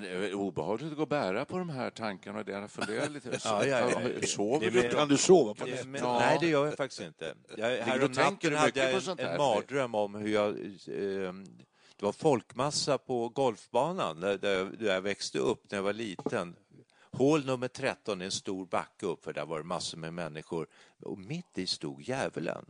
Men 0.00 0.24
eh, 0.24 0.40
obehagligt 0.40 0.90
att 0.90 0.96
gå 0.96 1.02
och 1.02 1.08
bära 1.08 1.44
på 1.44 1.58
de 1.58 1.70
här 1.70 1.90
tankarna 1.90 2.38
och 2.38 2.44
det. 2.44 2.52
Jag 2.52 2.70
funderar 2.70 3.08
lite. 3.08 3.38
Ja, 3.44 3.66
ja, 3.66 3.90
ja. 3.90 4.26
Sover 4.26 4.70
du? 4.70 4.88
Kan 4.88 5.08
du 5.08 5.16
sova 5.16 5.54
på 5.54 5.66
men, 5.86 6.00
Ja. 6.02 6.18
Nej, 6.18 6.38
det 6.40 6.46
gör 6.46 6.66
jag 6.66 6.76
faktiskt 6.76 7.00
inte. 7.00 7.34
Jag, 7.56 7.72
du 7.72 7.82
härom 7.82 8.04
och 8.04 8.14
tänker 8.14 8.24
natten 8.24 8.50
du 8.50 8.56
hade 8.56 8.92
jag 8.92 9.18
en, 9.20 9.26
en 9.32 9.38
mardröm 9.38 9.94
om 9.94 10.14
hur 10.14 10.28
jag... 10.28 10.48
Eh, 10.50 11.32
det 11.96 12.06
var 12.06 12.12
folkmassa 12.12 12.98
på 12.98 13.28
golfbanan 13.28 14.20
där, 14.20 14.38
där, 14.38 14.76
jag- 14.80 15.00
växte 15.00 15.38
upp 15.38 15.70
när 15.70 15.78
jag 15.78 15.82
var 15.82 15.92
liten. 15.92 16.56
Hål 17.12 17.46
nummer 17.46 17.68
13 17.68 18.20
är 18.20 18.24
en 18.24 18.30
stor 18.30 18.66
backe 18.66 19.06
upp 19.06 19.24
för 19.24 19.32
där 19.32 19.46
var 19.46 19.58
det 19.58 19.64
massor 19.64 19.98
med 19.98 20.14
människor. 20.14 20.66
Och 21.02 21.18
mitt 21.18 21.58
i 21.58 21.66
stod 21.66 22.02
djävulen. 22.02 22.64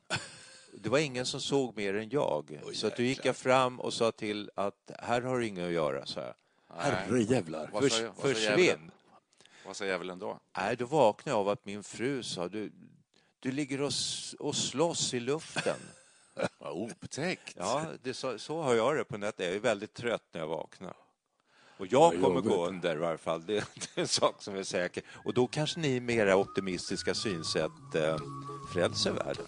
Det 0.74 0.88
var 0.88 0.98
ingen 0.98 1.26
som 1.26 1.40
såg 1.40 1.76
mer 1.76 1.94
än 1.94 2.08
jag. 2.08 2.60
Så 2.72 2.86
att 2.86 2.96
då 2.96 3.02
gick 3.02 3.24
jag 3.24 3.36
fram 3.36 3.80
och 3.80 3.94
sa 3.94 4.12
till 4.12 4.50
att 4.54 4.90
här 4.98 5.20
har 5.20 5.38
du 5.38 5.46
inget 5.46 5.66
att 5.66 5.72
göra, 5.72 6.06
så 6.06 6.20
här. 6.20 6.34
Herre 6.76 7.22
jävlar. 7.22 7.70
Vad 7.72 7.92
sa- 7.92 8.12
Förs, 8.12 8.36
försvinn. 8.36 8.90
Vad 9.66 9.76
sa 9.76 9.86
djävulen 9.86 10.18
då? 10.18 10.40
Nej, 10.56 10.76
då 10.76 10.86
vaknade 10.86 11.30
jag 11.36 11.40
av 11.40 11.48
att 11.48 11.64
min 11.64 11.82
fru 11.82 12.22
sa 12.22 12.48
du, 12.48 12.72
du 13.40 13.52
ligger 13.52 13.80
och, 13.82 13.92
och 14.38 14.56
slåss 14.56 15.14
i 15.14 15.20
luften. 15.20 15.76
Vad 16.58 16.72
otäckt. 16.72 17.54
Ja, 17.56 17.84
det, 18.02 18.14
så, 18.14 18.38
så 18.38 18.62
har 18.62 18.74
jag 18.74 18.96
det 18.96 19.04
på 19.04 19.18
nätet. 19.18 19.46
Jag 19.46 19.54
är 19.54 19.60
väldigt 19.60 19.94
trött 19.94 20.22
när 20.32 20.40
jag 20.40 20.48
vaknar. 20.48 20.96
Och 21.78 21.86
jag 21.86 22.22
kommer 22.22 22.40
gå 22.40 22.66
under 22.66 22.94
i 22.96 22.98
varje 22.98 23.18
fall. 23.18 23.46
Det, 23.46 23.54
det 23.74 23.96
är 23.96 24.00
en 24.00 24.08
sak 24.08 24.42
som 24.42 24.56
är 24.56 24.62
säker. 24.62 25.02
Och 25.24 25.34
då 25.34 25.46
kanske 25.46 25.80
ni 25.80 26.00
med 26.00 26.16
era 26.16 26.36
optimistiska 26.36 27.14
synsätt 27.14 27.94
eh, 27.94 28.16
frälser 28.72 29.12
världen. 29.12 29.46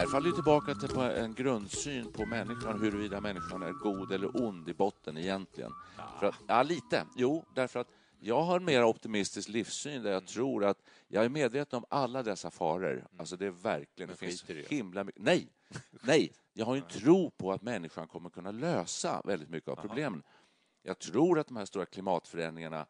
Här 0.00 0.06
faller 0.06 0.30
tillbaka 0.30 0.74
till 0.74 0.88
på 0.88 1.00
en 1.00 1.34
grundsyn 1.34 2.12
på 2.12 2.26
människan, 2.26 2.80
huruvida 2.80 3.20
människan 3.20 3.62
är 3.62 3.72
god 3.72 4.12
eller 4.12 4.44
ond 4.44 4.68
i 4.68 4.74
botten 4.74 5.18
egentligen. 5.18 5.72
För 6.20 6.26
att, 6.26 6.34
ja, 6.48 6.62
lite. 6.62 7.06
Jo, 7.16 7.44
därför 7.54 7.80
att 7.80 7.88
jag 8.20 8.42
har 8.42 8.56
en 8.56 8.64
mer 8.64 8.84
optimistisk 8.84 9.48
livssyn 9.48 10.02
där 10.02 10.12
jag 10.12 10.26
tror 10.26 10.64
att 10.64 10.78
jag 11.08 11.24
är 11.24 11.28
medveten 11.28 11.76
om 11.76 11.84
alla 11.88 12.22
dessa 12.22 12.50
faror. 12.50 13.06
Alltså 13.18 13.36
det 13.36 13.46
är 13.46 13.50
verkligen, 13.50 14.10
det 14.10 14.16
finns 14.16 14.44
himla 14.68 15.04
mycket. 15.04 15.22
Nej, 15.22 15.48
nej, 16.02 16.32
jag 16.52 16.66
har 16.66 16.74
ju 16.74 16.80
en 16.80 16.88
tro 16.88 17.30
på 17.30 17.52
att 17.52 17.62
människan 17.62 18.08
kommer 18.08 18.30
kunna 18.30 18.50
lösa 18.50 19.22
väldigt 19.24 19.50
mycket 19.50 19.68
av 19.68 19.76
problemen. 19.76 20.22
Jag 20.82 20.98
tror 20.98 21.38
att 21.38 21.46
de 21.46 21.56
här 21.56 21.64
stora 21.64 21.86
klimatförändringarna, 21.86 22.86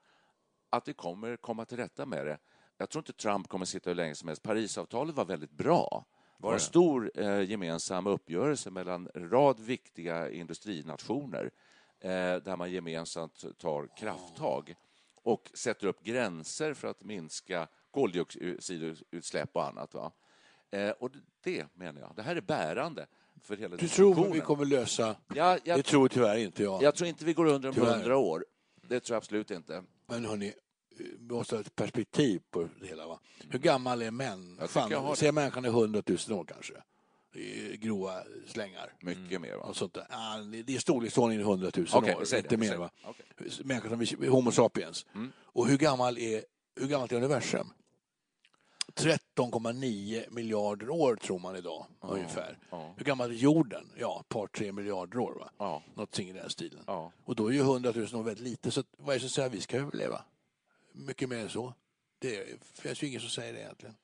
att 0.71 0.89
vi 0.89 0.93
kommer 0.93 1.37
komma 1.37 1.65
till 1.65 1.77
rätta 1.77 2.07
med 2.07 2.27
det. 2.27 2.39
Jag 2.79 2.91
tror 2.91 3.01
inte 3.01 3.13
Trump 3.13 3.49
kommer 3.49 3.65
sitta 3.65 3.91
hur 3.91 3.95
länge 3.95 4.15
som 4.15 4.29
helst. 4.29 4.43
Parisavtalet 4.43 5.15
var 5.15 5.25
väldigt 5.25 5.53
bra. 5.53 6.07
Det 6.41 6.47
var 6.47 6.55
en 6.55 6.61
stor 6.61 7.11
eh, 7.15 7.43
gemensam 7.51 8.07
uppgörelse 8.07 8.71
mellan 8.71 9.09
en 9.15 9.31
rad 9.31 9.61
viktiga 9.61 10.31
industrinationer 10.31 11.51
eh, 12.01 12.11
där 12.11 12.57
man 12.57 12.73
gemensamt 12.73 13.59
tar 13.59 13.89
krafttag 13.97 14.75
och 15.15 15.51
sätter 15.55 15.87
upp 15.87 16.03
gränser 16.05 16.75
för 16.75 16.89
att 16.89 17.05
minska 17.05 17.69
koldioxidutsläpp 17.91 19.51
och 19.53 19.67
annat. 19.69 19.95
Va? 19.95 20.13
Eh, 20.71 20.91
och 20.91 21.11
det 21.43 21.67
menar 21.75 22.01
jag, 22.01 22.13
det 22.17 22.23
här 22.23 22.37
är 22.37 22.41
bärande 22.41 23.07
för 23.43 23.57
hela 23.57 23.77
Du 23.77 23.89
tror 23.89 24.29
att 24.29 24.35
vi 24.35 24.41
kommer 24.41 24.65
lösa... 24.65 25.17
Ja, 25.35 25.53
Det 25.55 25.61
jag, 25.65 25.85
tror 25.85 26.09
tyvärr 26.09 26.37
inte 26.37 26.63
jag. 26.63 26.83
jag 26.83 26.95
tror 26.95 27.09
inte 27.09 27.25
vi 27.25 27.33
går 27.33 27.47
under 27.47 27.69
om 27.69 27.75
hundra 27.75 28.17
år. 28.17 28.45
Det 28.83 29.01
tror 29.01 29.15
jag 29.15 29.19
absolut 29.19 29.51
inte. 29.51 29.83
Men 30.07 30.25
hörni, 30.25 30.53
måste 31.19 31.55
ha 31.55 31.61
ett 31.61 31.77
perspektiv 31.77 32.43
på 32.51 32.69
det 32.81 32.87
hela. 32.87 33.07
Va? 33.07 33.21
Hur 33.49 33.59
gammal 33.59 34.03
är 34.03 34.11
män? 34.11 34.57
Jag 34.61 34.69
tycker 34.69 34.81
jag 34.81 34.99
har 34.99 35.03
Fan, 35.03 35.11
det. 35.11 35.17
säg 35.17 35.33
människan 35.33 35.65
är 35.65 35.69
hundratusen 35.71 36.35
år 36.35 36.45
kanske. 36.45 36.75
I 37.35 37.77
grova 37.77 38.23
slängar. 38.47 38.93
Mycket 39.01 39.41
mer. 39.41 39.57
Va? 39.57 39.63
Och 39.63 39.77
sånt 39.77 39.95
där. 39.95 40.07
Ja, 40.11 40.37
det 40.65 40.75
är 40.75 40.79
storleksordningen 40.79 41.45
hundratusen 41.45 41.99
Okej, 41.99 42.15
år, 42.15 42.21
vi 42.21 42.27
säger 42.27 42.43
inte 42.43 42.57
det, 42.57 42.61
vi 42.63 42.71
mer. 42.71 42.77
Va? 42.77 42.91
Okej. 43.05 43.51
Människan 43.65 43.91
som 43.91 44.17
vi, 44.21 44.27
Homo 44.27 44.53
sapiens. 44.53 45.07
Mm. 45.15 45.33
Och 45.43 45.69
hur 45.69 45.79
gammal 45.79 46.19
är, 46.19 46.45
hur 46.81 46.87
gammalt 46.87 47.13
är 47.13 47.17
universum? 47.17 47.73
13,9 48.95 50.31
miljarder 50.31 50.91
år 50.91 51.17
tror 51.17 51.39
man 51.39 51.57
idag, 51.57 51.87
ungefär. 52.01 52.59
ja. 52.71 52.95
Hur 52.97 53.05
gammal 53.05 53.31
är 53.31 53.35
jorden? 53.35 53.91
Ja, 53.99 54.21
ett 54.21 54.29
par, 54.29 54.47
tre 54.47 54.73
miljarder 54.73 55.19
år. 55.19 55.35
Va? 55.39 55.51
Ja. 55.59 55.83
Någonting 55.95 56.29
i 56.29 56.33
den 56.33 56.51
stilen. 56.51 56.85
Ja. 56.87 57.13
Och 57.25 57.35
då 57.37 57.47
är 57.49 57.53
ju 57.53 57.61
100 57.61 57.93
000 57.95 58.05
år 58.15 58.23
väldigt 58.23 58.45
lite, 58.45 58.71
så 58.71 58.83
vad 58.99 59.15
är 59.15 59.19
det 59.19 59.21
som 59.21 59.29
säger 59.31 59.49
att 59.49 59.55
vi 59.55 59.61
ska 59.61 59.77
överleva? 59.77 60.25
Mycket 61.07 61.29
mer 61.29 61.39
än 61.39 61.51
så. 61.51 61.75
Det 62.19 62.65
finns 62.75 63.03
ju 63.03 63.07
ingen 63.07 63.21
som 63.21 63.31
säger 63.31 63.53
det 63.53 63.61
egentligen. 63.61 63.97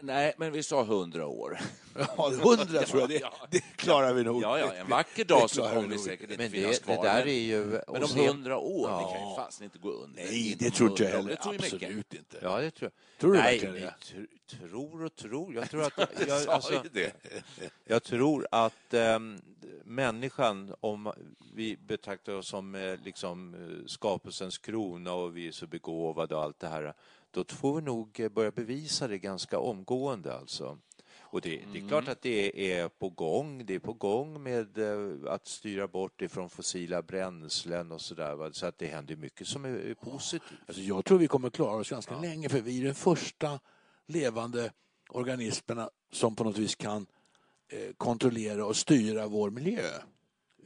Nej, 0.00 0.34
men 0.38 0.52
vi 0.52 0.62
sa 0.62 0.82
hundra 0.84 1.26
år. 1.26 1.58
Ja, 1.98 2.30
100 2.32 2.64
tror 2.86 3.00
jag, 3.00 3.08
det, 3.08 3.22
det 3.50 3.60
klarar 3.76 4.12
vi 4.14 4.22
nog. 4.24 4.42
Ja, 4.42 4.58
ja, 4.58 4.72
en 4.74 4.88
vacker 4.88 5.10
Det 5.24 5.34
dag 5.34 5.50
så 5.50 5.62
kommer 5.62 5.88
vi 5.88 5.98
säkert 5.98 6.30
inte 6.30 6.50
finnas 6.50 6.78
det, 6.78 6.84
kvar. 6.84 6.96
det 6.96 7.02
där 7.10 7.26
är 7.26 7.40
ju... 7.40 7.80
Men 7.92 8.04
om 8.04 8.10
hundra 8.16 8.58
år, 8.58 8.90
Ja. 8.90 8.98
vi 8.98 9.18
kan 9.18 9.28
ju 9.30 9.36
fasen 9.36 9.64
inte 9.64 9.78
gå 9.78 9.90
under. 9.90 10.22
Nej, 10.24 10.56
det 10.58 10.70
tror 10.70 10.90
inte 10.90 11.02
jag 11.02 11.12
100 11.14 11.18
år. 11.18 11.22
heller. 11.22 11.36
Det 11.36 11.42
tror 11.42 11.52
vi 11.52 11.58
mycket. 11.58 11.74
Absolut 11.82 12.14
inte. 12.14 12.38
Ja, 12.42 12.58
det 12.60 12.70
tror 12.70 12.90
jag. 12.94 13.20
Tror 13.20 13.32
du 13.32 13.38
Nej, 13.38 13.58
verkligen 13.60 13.74
det? 13.74 13.94
tr- 14.04 14.58
tror 14.68 15.04
och 15.04 15.14
tror. 15.16 15.54
Jag 15.54 15.70
tror 15.70 15.82
att... 15.82 15.98
Jag, 15.98 16.28
Jag 16.40 16.48
alltså, 16.48 16.82
det. 16.92 17.12
jag 17.84 18.02
tror 18.02 18.46
att 18.50 18.94
ehm, 18.94 19.40
människan, 19.84 20.74
om 20.80 21.12
vi 21.54 21.76
betraktar 21.76 22.32
oss 22.32 22.48
som 22.48 22.74
eh, 22.74 22.94
liksom, 23.04 23.54
eh, 23.54 23.86
skapelsens 23.86 24.58
krona 24.58 25.12
och 25.12 25.36
vi 25.36 25.48
är 25.48 25.52
så 25.52 25.66
begåvade 25.66 26.34
och 26.36 26.42
allt 26.42 26.60
det 26.60 26.68
här, 26.68 26.94
då 27.30 27.44
får 27.44 27.76
vi 27.76 27.82
nog 27.82 28.20
eh, 28.20 28.28
börja 28.28 28.50
bevisa 28.50 29.08
det 29.08 29.18
ganska 29.18 29.58
omgående 29.58 30.34
alltså. 30.34 30.78
Och 31.32 31.40
det, 31.40 31.62
det 31.72 31.78
är 31.78 31.88
klart 31.88 32.08
att 32.08 32.22
det 32.22 32.72
är 32.72 32.88
på 32.88 33.08
gång. 33.08 33.66
Det 33.66 33.74
är 33.74 33.78
på 33.78 33.92
gång 33.92 34.42
med 34.42 34.78
eh, 34.78 35.32
att 35.32 35.46
styra 35.46 35.88
bort 35.88 36.22
ifrån 36.22 36.50
fossila 36.50 37.02
bränslen 37.02 37.92
och 37.92 38.00
sådär. 38.00 38.52
Så 38.52 38.66
att 38.66 38.78
det 38.78 38.86
händer 38.86 39.16
mycket 39.16 39.46
som 39.46 39.64
är, 39.64 39.94
positivt. 39.94 40.58
Alltså, 40.66 40.82
jag 40.82 41.04
tror 41.04 41.18
vi 41.18 41.28
kommer 41.28 41.50
klara 41.50 41.76
oss 41.76 41.90
ganska 41.90 42.20
länge, 42.20 42.48
för 42.48 42.60
vi 42.60 42.80
är 42.80 42.84
den 42.84 42.94
första 42.94 43.60
levande 44.06 44.72
organismerna 45.08 45.90
som 46.12 46.36
på 46.36 46.44
något 46.44 46.58
vis 46.58 46.74
kan 46.74 47.06
eh, 47.68 47.92
kontrollera 47.96 48.66
och 48.66 48.76
styra 48.76 49.26
vår 49.26 49.50
miljö. 49.50 49.90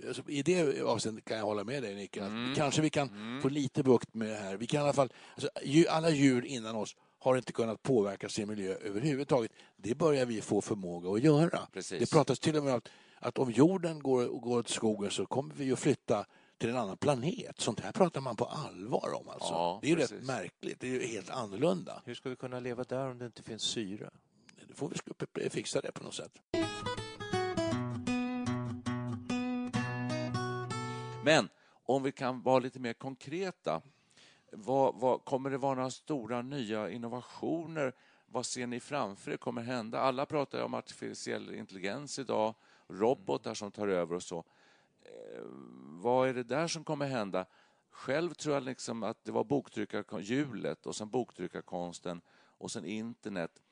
Alltså, 0.07 0.23
I 0.29 0.43
det 0.43 0.83
avseendet 0.83 1.25
kan 1.25 1.37
jag 1.37 1.45
hålla 1.45 1.65
med 1.65 1.83
dig, 1.83 1.95
Nicke. 1.95 2.25
att 2.25 2.57
Kanske 2.57 2.83
vi 2.83 2.91
kan 2.91 3.41
få 3.43 3.49
lite 3.49 3.83
bukt 3.83 4.15
med 4.15 4.29
det 4.29 4.37
här. 4.37 4.57
Vi 4.57 4.67
kan 4.67 4.81
i 4.81 4.83
alla 4.85 4.93
fall, 4.93 5.13
alltså, 5.35 5.49
alla 5.89 6.11
djur 6.11 6.45
innan 6.45 6.77
oss 6.77 6.97
har 7.19 7.37
inte 7.37 7.53
kunnat 7.53 7.83
påverka 7.83 8.29
sin 8.29 8.49
miljö 8.49 8.75
överhuvudtaget. 8.75 9.53
Det 9.77 9.95
börjar 9.95 10.27
vi 10.27 10.41
få 10.41 10.61
förmåga 10.61 11.11
att 11.11 11.23
göra. 11.23 11.61
Precis. 11.73 12.01
Det 12.01 12.11
pratas 12.17 12.39
till 12.39 12.57
och 12.57 12.65
med 12.65 12.73
om 12.73 12.79
att, 12.79 12.89
att 13.19 13.39
om 13.39 13.51
jorden 13.51 13.99
går, 13.99 14.27
går 14.27 14.59
åt 14.59 14.69
skogen 14.69 15.11
så 15.11 15.27
kommer 15.27 15.55
vi 15.55 15.73
att 15.73 15.79
flytta 15.79 16.27
till 16.59 16.71
en 16.71 16.77
annan 16.77 16.97
planet. 16.97 17.61
Sånt 17.61 17.81
här 17.81 17.93
pratar 17.93 18.21
man 18.21 18.37
på 18.37 18.45
allvar 18.45 19.15
om. 19.21 19.29
Alltså. 19.29 19.53
Ja, 19.53 19.79
det 19.83 19.87
är 19.87 19.91
ju 19.91 19.97
precis. 19.97 20.13
rätt 20.19 20.27
märkligt. 20.27 20.81
Det 20.81 20.87
är 20.87 20.91
ju 20.91 21.07
helt 21.07 21.31
annorlunda. 21.31 22.03
Hur 22.05 22.15
ska 22.15 22.29
vi 22.29 22.37
kunna 22.37 22.61
leva 22.61 22.85
där 22.85 23.11
om 23.11 23.19
det 23.19 23.27
inte 23.27 23.43
finns 23.43 23.63
syre? 23.63 24.11
Det 24.69 24.75
får 24.75 24.93
vi 25.35 25.51
fixa 25.51 25.81
det 25.81 25.93
på 25.93 26.05
något 26.05 26.15
sätt. 26.15 26.33
Men 31.25 31.49
om 31.85 32.03
vi 32.03 32.13
kan 32.13 32.43
vara 32.43 32.59
lite 32.59 32.81
mer 32.81 32.93
konkreta. 32.93 33.83
Vad, 34.53 34.95
vad, 34.95 35.25
kommer 35.25 35.51
det 35.51 35.59
vara 35.59 35.75
några 35.75 35.91
stora 35.91 36.43
nya 36.43 36.91
innovationer? 36.91 37.93
Vad 38.27 38.47
ser 38.47 38.67
ni 38.67 38.81
framför 38.81 39.31
er 39.31 39.37
kommer 39.37 39.63
hända? 39.63 40.01
Alla 40.01 40.27
pratar 40.27 40.59
ju 40.59 40.65
om 40.65 40.75
artificiell 40.75 41.55
intelligens 41.55 42.19
idag, 42.19 42.55
robotar 42.89 43.55
som 43.55 43.71
tar 43.71 43.89
över 43.89 44.17
och 44.17 44.23
så. 44.23 44.39
Eh, 45.03 45.43
vad 46.03 46.29
är 46.29 46.35
det 46.35 46.43
där 46.43 46.69
som 46.69 46.85
kommer 46.85 47.07
hända? 47.07 47.47
Själv 47.91 48.35
tror 48.35 48.55
jag 48.55 48.63
liksom 48.63 49.03
att 49.03 49.25
det 49.25 49.33
var 49.33 49.45
boktryckarhjulet 49.45 50.87
och 50.87 50.97
sen 50.97 51.11
boktryckarkonsten 51.11 52.21
och 52.59 52.71
sen 52.71 52.85
internet. 52.85 53.63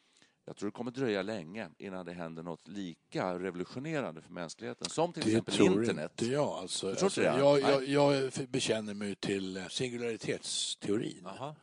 Jag 0.44 0.56
tror 0.56 0.68
det 0.68 0.72
kommer 0.72 0.90
dröja 0.90 1.22
länge 1.22 1.68
innan 1.78 2.06
det 2.06 2.12
händer 2.12 2.42
något 2.42 2.68
lika 2.68 3.38
revolutionerande 3.38 4.22
för 4.22 4.32
mänskligheten 4.32 4.90
som 4.90 5.12
till 5.12 5.22
Det 5.22 5.28
exempel 5.28 5.54
tror 5.54 5.80
internet. 5.82 6.10
inte 6.20 6.32
jag. 6.32 6.48
Alltså, 6.48 6.88
Du 6.88 6.94
tror 6.94 7.04
alltså, 7.06 7.20
inte 7.20 7.32
det? 7.32 7.38
jag, 7.38 7.60
jag, 7.60 7.88
jag 7.88 8.32
bekänner 8.48 8.94
mig 8.94 9.14
till 9.14 9.64
singularitetsteorin. 9.70 11.26
Aha. 11.26 11.54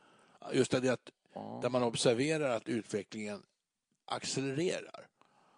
Just 0.54 0.72
det 0.72 0.90
att 0.94 1.10
där 1.62 1.70
man 1.70 1.84
observerar 1.84 2.50
att 2.50 2.70
utvecklingen 2.70 3.44
accelererar. 4.06 5.08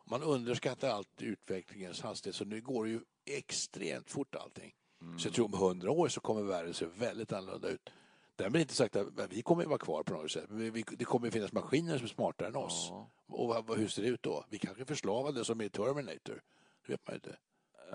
Man 0.05 0.23
underskattar 0.23 0.89
alltid 0.89 1.27
utvecklingens 1.27 2.01
hastighet, 2.01 2.35
så 2.35 2.45
nu 2.45 2.61
går 2.61 2.85
det 2.85 2.91
ju 2.91 2.99
extremt 3.25 4.11
fort 4.11 4.35
allting. 4.35 4.73
Så 5.19 5.27
jag 5.27 5.33
tror 5.35 5.45
om 5.45 5.53
hundra 5.53 5.91
år 5.91 6.07
så 6.07 6.19
kommer 6.21 6.41
världen 6.43 6.73
se 6.73 6.85
väldigt 6.85 7.31
annorlunda 7.33 7.69
ut. 7.69 7.89
Därmed 8.35 8.61
inte 8.61 8.73
sagt 8.75 8.95
att 8.95 9.07
vi 9.29 9.41
kommer 9.41 9.63
att 9.63 9.69
vara 9.69 9.79
kvar 9.79 10.03
på 10.03 10.13
något 10.13 10.31
sätt. 10.31 10.45
Men 10.49 10.71
vi, 10.71 10.83
det 10.91 11.05
kommer 11.05 11.27
att 11.27 11.33
finnas 11.33 11.51
maskiner 11.51 11.97
som 11.97 12.03
är 12.05 12.09
smartare 12.09 12.47
än 12.47 12.55
oss. 12.55 12.91
Och 13.27 13.47
vad, 13.47 13.65
vad, 13.65 13.77
hur 13.77 13.87
ser 13.87 14.01
det 14.01 14.07
ut 14.07 14.23
då? 14.23 14.45
Vi 14.49 14.59
kanske 14.59 14.83
är 14.83 14.85
förslavade 14.85 15.45
som 15.45 15.61
i 15.61 15.69
Terminator. 15.69 16.41
Det 16.85 16.91
vet 16.91 17.07
man 17.07 17.13
ju 17.13 17.15
inte. 17.15 17.37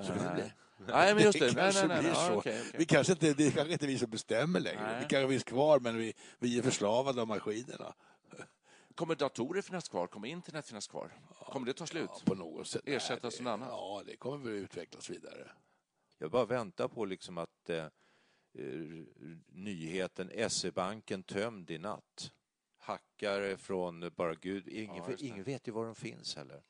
Så 0.02 0.12
kan 0.12 0.25
det 0.25 0.35
bli. 0.35 0.52
Nej, 0.88 1.14
men 1.14 1.25
just 1.25 1.38
det. 1.38 1.45
Nej, 1.55 1.55
kanske 1.55 1.87
nej, 1.87 1.88
nej, 1.88 1.99
blir 2.00 2.11
nej. 2.11 2.21
Ja, 2.21 2.28
så. 2.28 2.38
okej, 2.38 2.61
okej. 2.61 2.75
Vi 2.78 2.85
kanske 2.85 3.12
inte, 3.12 3.35
det 3.35 3.47
är 3.47 3.50
kanske 3.50 3.73
inte 3.73 3.87
vi 3.87 3.99
som 3.99 4.11
bestämmer 4.11 4.61
längre. 4.61 4.83
Nej. 4.83 5.00
Vi 5.00 5.07
kanske 5.09 5.28
finns 5.28 5.45
kvar, 5.45 5.81
men 5.81 5.97
vi, 5.97 6.14
vi 6.38 6.59
är 6.59 6.62
förslavade 6.62 7.21
av 7.21 7.28
maskinerna. 7.28 7.95
Kommer 8.95 9.14
datorer 9.14 9.62
finnas 9.62 9.88
kvar? 9.88 10.07
Kommer 10.07 10.28
internet 10.28 10.66
finnas 10.66 10.87
kvar? 10.87 11.12
Kommer 11.52 11.66
det 11.66 11.73
ta 11.73 11.87
slut? 11.87 12.11
Ja, 12.12 12.21
på 12.25 12.35
något 12.35 12.66
sätt. 12.66 12.83
Ersättas 12.85 13.40
Nej, 13.40 13.52
av 13.52 13.59
något 13.59 13.66
annat? 13.66 13.78
Ja, 13.78 14.02
det 14.07 14.16
kommer 14.16 14.38
väl 14.38 14.52
utvecklas 14.52 15.11
vidare. 15.11 15.50
Jag 16.19 16.31
bara 16.31 16.45
väntar 16.45 16.88
på 16.88 17.05
liksom 17.05 17.38
att 17.38 17.71
eh, 17.71 17.87
nyheten 19.48 20.50
SE-banken 20.50 21.22
tömd 21.22 21.70
i 21.70 21.78
natt. 21.78 22.32
Hackare 22.78 23.56
från 23.56 24.10
bara 24.16 24.34
Gud. 24.34 24.68
Ingen, 24.68 24.96
Ja, 24.96 25.16
ingen 25.18 25.44
vet 25.44 25.68
ju 25.68 25.72
var 25.72 25.84
de 25.84 25.94
finns 25.94 26.36
heller. 26.36 26.62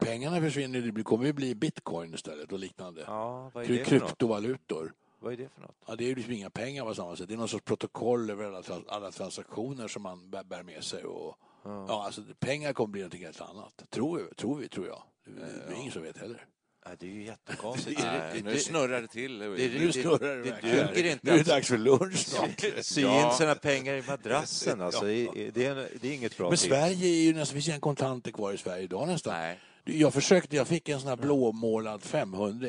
Pengarna 0.00 0.40
försvinner, 0.40 0.80
det 0.80 1.02
kommer 1.02 1.26
ju 1.26 1.32
bli 1.32 1.54
bitcoin 1.54 2.14
istället 2.14 2.52
och 2.52 2.58
liknande. 2.58 3.04
Ja, 3.06 3.50
vad 3.54 3.64
är 3.64 3.68
det 3.68 3.78
något? 3.78 3.86
Kryptovalutor. 3.86 4.92
Vad 5.18 5.32
är 5.32 5.36
det 5.36 5.48
för 5.48 5.60
något? 5.60 5.76
Ja, 5.86 5.96
det 5.96 6.04
är 6.04 6.08
ju 6.08 6.14
liksom 6.14 6.32
inga 6.32 6.50
pengar 6.50 6.84
på 6.84 6.94
samma 6.94 7.16
sätt. 7.16 7.28
Det 7.28 7.34
är 7.34 7.38
någon 7.38 7.48
sorts 7.48 7.64
protokoll 7.64 8.30
över 8.30 8.44
alla, 8.44 8.62
trans- 8.62 8.88
alla 8.88 9.10
transaktioner 9.10 9.88
som 9.88 10.02
man 10.02 10.30
bär, 10.30 10.62
med 10.62 10.84
sig. 10.84 11.04
Och, 11.04 11.36
ja. 11.62 12.04
alltså, 12.04 12.22
pengar 12.38 12.72
kommer 12.72 12.92
bli 12.92 13.00
någonting 13.00 13.24
helt 13.24 13.40
annat. 13.40 13.84
Tror 13.90 14.32
tror, 14.36 14.56
vi, 14.56 14.68
tror 14.68 14.86
jag. 14.86 15.02
Det 15.24 15.42
är 15.42 15.72
är 15.72 15.80
ingen 15.80 15.92
som 15.92 16.02
vet 16.02 16.18
heller. 16.18 16.46
Nej, 16.86 16.96
det 17.00 17.06
är 17.06 17.10
ju 17.10 17.24
jättekonstigt. 17.24 18.00
Nej, 18.04 18.42
nu 18.44 18.58
snurrar 18.58 19.00
det 19.02 19.08
till. 19.08 19.38
det- 19.38 19.48
Nu 19.48 19.92
snurrar 19.92 20.36
det, 20.36 20.42
det 20.42 20.50
verkligen. 20.50 20.86
duger 20.86 21.04
inte 21.12 21.26
Nu 21.26 21.32
är 21.32 21.36
det 21.38 21.50
dags 21.50 21.68
för 21.68 21.78
lunch 21.78 22.18
snart. 22.18 22.64
Sy 22.80 23.00
Ja. 23.02 23.30
in 23.30 23.36
sina 23.38 23.54
pengar 23.54 23.94
i 23.94 24.02
madrassen 24.02 24.80
alltså. 24.80 25.04
Det 25.04 25.12
är, 25.12 25.52
det 26.00 26.08
är 26.08 26.12
inget 26.14 26.36
bra 26.36 26.48
Men. 26.48 26.58
Sverige 26.58 27.06
är 27.08 27.22
ju 27.22 27.32
nästan, 27.34 27.54
det 27.56 27.62
finns 27.62 27.68
inga 27.68 27.80
kontanter 27.80 28.30
kvar 28.30 28.52
i 28.52 28.58
Sverige 28.58 28.82
idag 28.82 29.08
nästan. 29.08 29.32
Nej. 29.34 29.60
Jag 29.84 30.14
försökte, 30.14 30.56
jag 30.56 30.68
fick 30.68 30.88
en 30.88 31.00
sån 31.00 31.08
här 31.08 31.16
blåmålad 31.16 32.02
500 32.02 32.68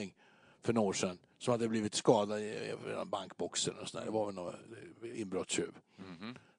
för 0.64 0.74
några 0.74 0.88
år 0.90 0.94
sedan 0.94 1.18
som 1.40 1.52
hade 1.52 1.68
blivit 1.68 1.96
skadad 1.96 2.40
i 2.42 2.74
bankboxen 3.06 3.74
och. 3.80 3.88
Det 4.06 4.12
var 4.12 4.26
väl 4.26 4.36
någon 4.36 4.54
inbrottstjuv 5.16 5.72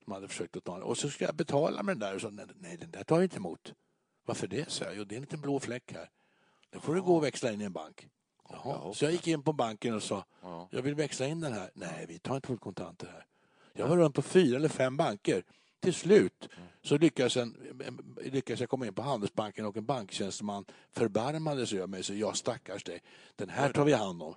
som 0.04 0.12
hade 0.12 0.28
försökt 0.28 0.57
att 0.57 0.64
ta 0.64 0.74
den. 0.74 0.83
Och 0.83 0.98
så 0.98 1.11
ska 1.11 1.24
jag 1.24 1.35
betala 1.35 1.83
med 1.83 1.92
den 1.96 2.00
där 2.09 2.14
och 2.14 2.20
så, 2.20 2.30
nej, 2.30 2.46
nej 2.61 2.76
den 2.80 2.90
där 2.90 3.04
tar 3.04 3.16
jag 3.16 3.24
inte 3.24 3.37
emot. 3.37 3.72
Varför 4.26 4.46
det? 4.46 4.70
Så 4.70 4.85
jag. 4.85 4.96
Jo, 4.96 5.04
det 5.04 5.14
är 5.14 5.16
en 5.16 5.22
liten 5.22 5.40
blå 5.40 5.61
fläck 5.61 5.92
här. 5.92 6.09
Den 6.76 6.82
får 6.82 6.94
du 6.94 7.02
gå 7.02 7.16
och 7.16 7.24
växla 7.24 7.52
in 7.52 7.60
i 7.60 7.64
en 7.64 7.72
bank. 7.72 8.08
Jaha. 8.48 8.94
Så 8.94 9.04
jag 9.04 9.12
gick 9.12 9.26
in 9.26 9.42
på 9.42 9.52
banken 9.52 9.94
och 9.94 10.02
sa, 10.02 10.24
jag 10.70 10.82
vill 10.82 10.94
växla 10.94 11.26
in 11.26 11.40
den 11.40 11.52
här. 11.52 11.70
Nej, 11.74 12.04
vi 12.08 12.18
tar 12.18 12.36
inte 12.36 12.48
emot 12.48 12.60
kontanter 12.60 13.06
här. 13.06 13.26
Jag 13.72 13.88
var 13.88 13.96
runt 13.96 14.14
på 14.14 14.22
fyra 14.22 14.56
eller 14.56 14.68
fem 14.68 14.96
banker. 14.96 15.42
Till 15.80 15.94
slut 15.94 16.48
så 16.82 16.98
lyckades, 16.98 17.36
en, 17.36 17.56
lyckades 18.24 18.60
jag 18.60 18.68
komma 18.68 18.86
in 18.86 18.94
på 18.94 19.02
Handelsbanken 19.02 19.66
och 19.66 19.76
en 19.76 19.84
banktjänsteman 19.84 20.64
förbarmade 20.92 21.66
sig 21.66 21.78
över 21.78 21.88
mig. 21.88 22.02
Så 22.02 22.14
jag 22.14 22.36
stackars 22.36 22.84
dig, 22.84 23.02
den 23.36 23.48
här 23.48 23.72
tar 23.72 23.84
vi 23.84 23.92
hand 23.92 24.22
om. 24.22 24.34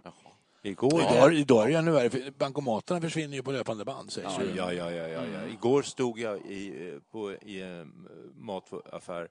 Igår, 0.62 1.02
Idag, 1.02 1.34
idag 1.34 1.66
är 1.66 1.72
det 1.72 1.78
ännu 1.78 1.92
värre, 1.92 2.32
bankomaterna 2.32 3.02
försvinner 3.02 3.36
ju 3.36 3.44
på 3.44 3.52
löpande 3.52 3.86
band 3.86 4.12
sägs 4.12 4.26
Ja, 4.38 4.44
ja, 4.56 4.74
ja, 4.74 4.92
ja, 4.92 5.08
ja, 5.08 5.24
ja. 5.26 5.48
Igår 5.54 5.82
stod 5.82 6.20
jag 6.20 6.46
i, 6.46 6.90
eh, 6.90 7.00
på, 7.12 7.34
i 7.34 7.62
en 7.62 8.08
mataffär 8.36 9.28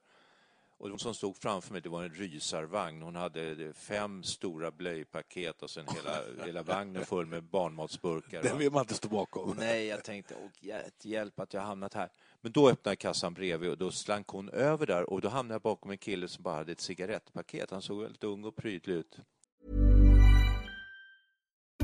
och 0.79 0.89
de 0.89 0.99
som 0.99 1.15
stod 1.15 1.37
framför 1.37 1.73
mig 1.73 1.83
det 1.83 1.89
var 1.89 2.03
en 2.03 2.15
rysarvagn. 2.15 3.03
Hon 3.03 3.17
hade 3.17 3.51
eh, 3.51 3.73
fem 3.73 4.23
stora 4.23 4.71
blöjpaket 4.71 5.63
och 5.63 5.71
sen 5.71 5.87
hela, 5.95 6.19
hela 6.47 6.63
vagnen 6.63 7.05
full 7.05 7.27
med 7.27 7.43
barnmatsburkar. 7.45 8.43
Den 8.43 8.59
vill 8.59 8.73
man 8.73 8.81
inte 8.81 8.95
stå 8.95 9.09
bakom. 9.09 9.55
Nej, 9.59 9.87
jag 9.87 10.05
tänkte, 10.05 10.35
åh, 10.45 10.71
hjälp 11.03 11.41
att 11.41 11.55
jag 11.55 11.61
hamnat 11.61 11.95
här. 11.95 12.09
Men 12.41 12.53
då 12.53 12.69
öppnade 12.71 12.97
kassan 12.97 13.35
bredvid 13.35 13.71
och 13.71 13.79
då 13.79 13.91
slank 13.91 14.29
hon 14.29 14.49
över 14.49 14.87
där 14.87 15.11
och 15.11 15.21
då 15.21 15.29
hamnade 15.29 15.55
jag 15.55 15.63
bakom 15.63 15.91
en 15.91 15.99
kille 15.99 16.29
som 16.29 16.43
bara 16.43 16.55
hade 16.55 16.73
ett 16.73 16.81
cigarettpaket. 16.81 17.71
Han 17.71 17.83
såg 17.83 18.03
väldigt 18.03 18.25
ung 18.25 18.45
och 18.45 18.57
prydlig 18.57 18.95
ut. 18.95 19.19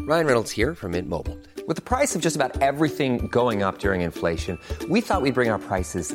Ryan 0.07 0.27
Reynolds 0.27 0.53
here 0.53 0.75
from 0.75 0.91
Mint 0.91 1.09
Mobile. 1.09 1.39
With 1.67 1.77
the 1.77 1.97
price 1.97 2.15
of 2.15 2.23
just 2.23 2.37
about 2.37 2.61
everything 2.61 3.27
going 3.29 3.63
up 3.63 3.79
during 3.79 4.03
inflation, 4.03 4.59
we 4.91 5.01
thought 5.01 5.23
we'd 5.23 5.35
bring 5.35 5.51
our 5.51 5.59
prices 5.59 6.15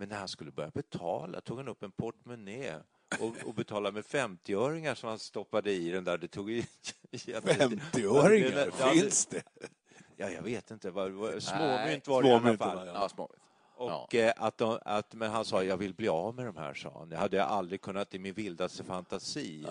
Men 0.00 0.08
när 0.08 0.16
han 0.16 0.28
skulle 0.28 0.50
börja 0.50 0.70
betala 0.70 1.40
tog 1.40 1.56
han 1.58 1.68
upp 1.68 1.82
en 1.82 1.90
portmonnä 1.92 2.76
och, 3.20 3.34
och 3.46 3.54
betalade 3.54 3.94
med 3.94 4.04
50-öringar 4.04 4.94
som 4.94 5.08
han 5.08 5.18
stoppade 5.18 5.72
i 5.72 5.90
den 5.90 6.04
där. 6.04 6.18
Det 6.18 6.28
tog 6.28 6.50
ju... 6.50 6.62
50-öringar, 7.12 8.72
Ja, 8.80 8.86
finns 8.90 9.26
det? 9.26 9.42
Ja, 10.16 10.30
jag 10.30 10.42
vet 10.42 10.70
inte. 10.70 10.90
Nej, 10.90 11.40
småmynt 11.40 12.08
var 12.08 12.22
det 12.22 12.28
i 12.28 12.32
alla 12.32 12.40
småmynt 12.40 12.58
fall. 12.58 12.86
Ja, 12.86 13.08
småvitt. 13.08 13.40
Och, 13.76 14.14
eh, 14.14 14.32
att 14.36 14.58
de, 14.58 14.78
att, 14.84 15.14
men 15.14 15.30
han 15.30 15.44
sa 15.44 15.62
jag 15.64 15.76
vill 15.76 15.94
bli 15.94 16.08
av 16.08 16.34
med 16.34 16.46
de 16.46 16.56
här, 16.56 16.74
sa 16.74 16.98
han. 16.98 17.08
Det 17.08 17.16
hade 17.16 17.36
jag 17.36 17.46
aldrig 17.48 17.80
kunnat 17.80 18.14
i 18.14 18.18
min 18.18 18.34
vildaste 18.34 18.84
fantasi 18.84 19.66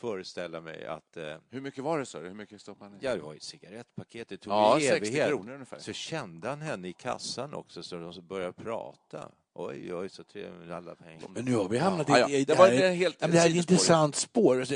föreställa 0.00 0.60
mig 0.60 0.86
att... 0.86 1.16
Eh, 1.16 1.36
Hur 1.50 1.60
mycket 1.60 1.84
var 1.84 1.98
det, 1.98 2.06
sa 2.06 2.20
du? 2.20 2.28
Hur 2.28 2.34
mycket 2.34 2.60
stoppade 2.60 2.90
ni? 2.90 2.96
ja, 3.00 3.14
det 3.14 3.20
var 3.22 3.34
ju 3.34 3.40
cigarettpaket. 3.40 4.28
Det 4.28 4.36
tog 4.36 4.52
Ja, 4.52 4.78
ju 4.78 4.86
60 4.88 4.96
evighet. 5.06 5.28
kronor 5.28 5.52
ungefär. 5.52 5.78
Så 5.78 5.92
kände 5.92 6.48
han 6.48 6.60
henne 6.60 6.88
i 6.88 6.92
kassan 6.92 7.54
också, 7.54 7.82
så 7.82 7.96
de 7.96 8.20
började 8.26 8.52
prata. 8.52 9.30
Oj, 9.58 9.94
oj, 9.94 10.08
så 10.08 10.22
trevligt. 10.24 10.70
Alla 10.70 10.94
pengar. 10.94 11.28
Men 11.34 11.44
nu 11.44 11.54
har 11.54 11.68
vi 11.68 11.78
hamnat 11.78 12.08
Ja, 12.08 12.18
ja. 12.18 12.28
i, 12.28 12.36
i 12.36 12.44
Det 12.44 12.52
det, 12.52 12.58
var 12.58 12.68
ett 12.68 12.96
helt 12.96 13.16
Ja, 13.18 13.26
det 13.26 13.38
här 13.38 13.46
är 13.46 13.50
ett 13.50 13.56
intressant 13.56 14.16
spår. 14.16 14.66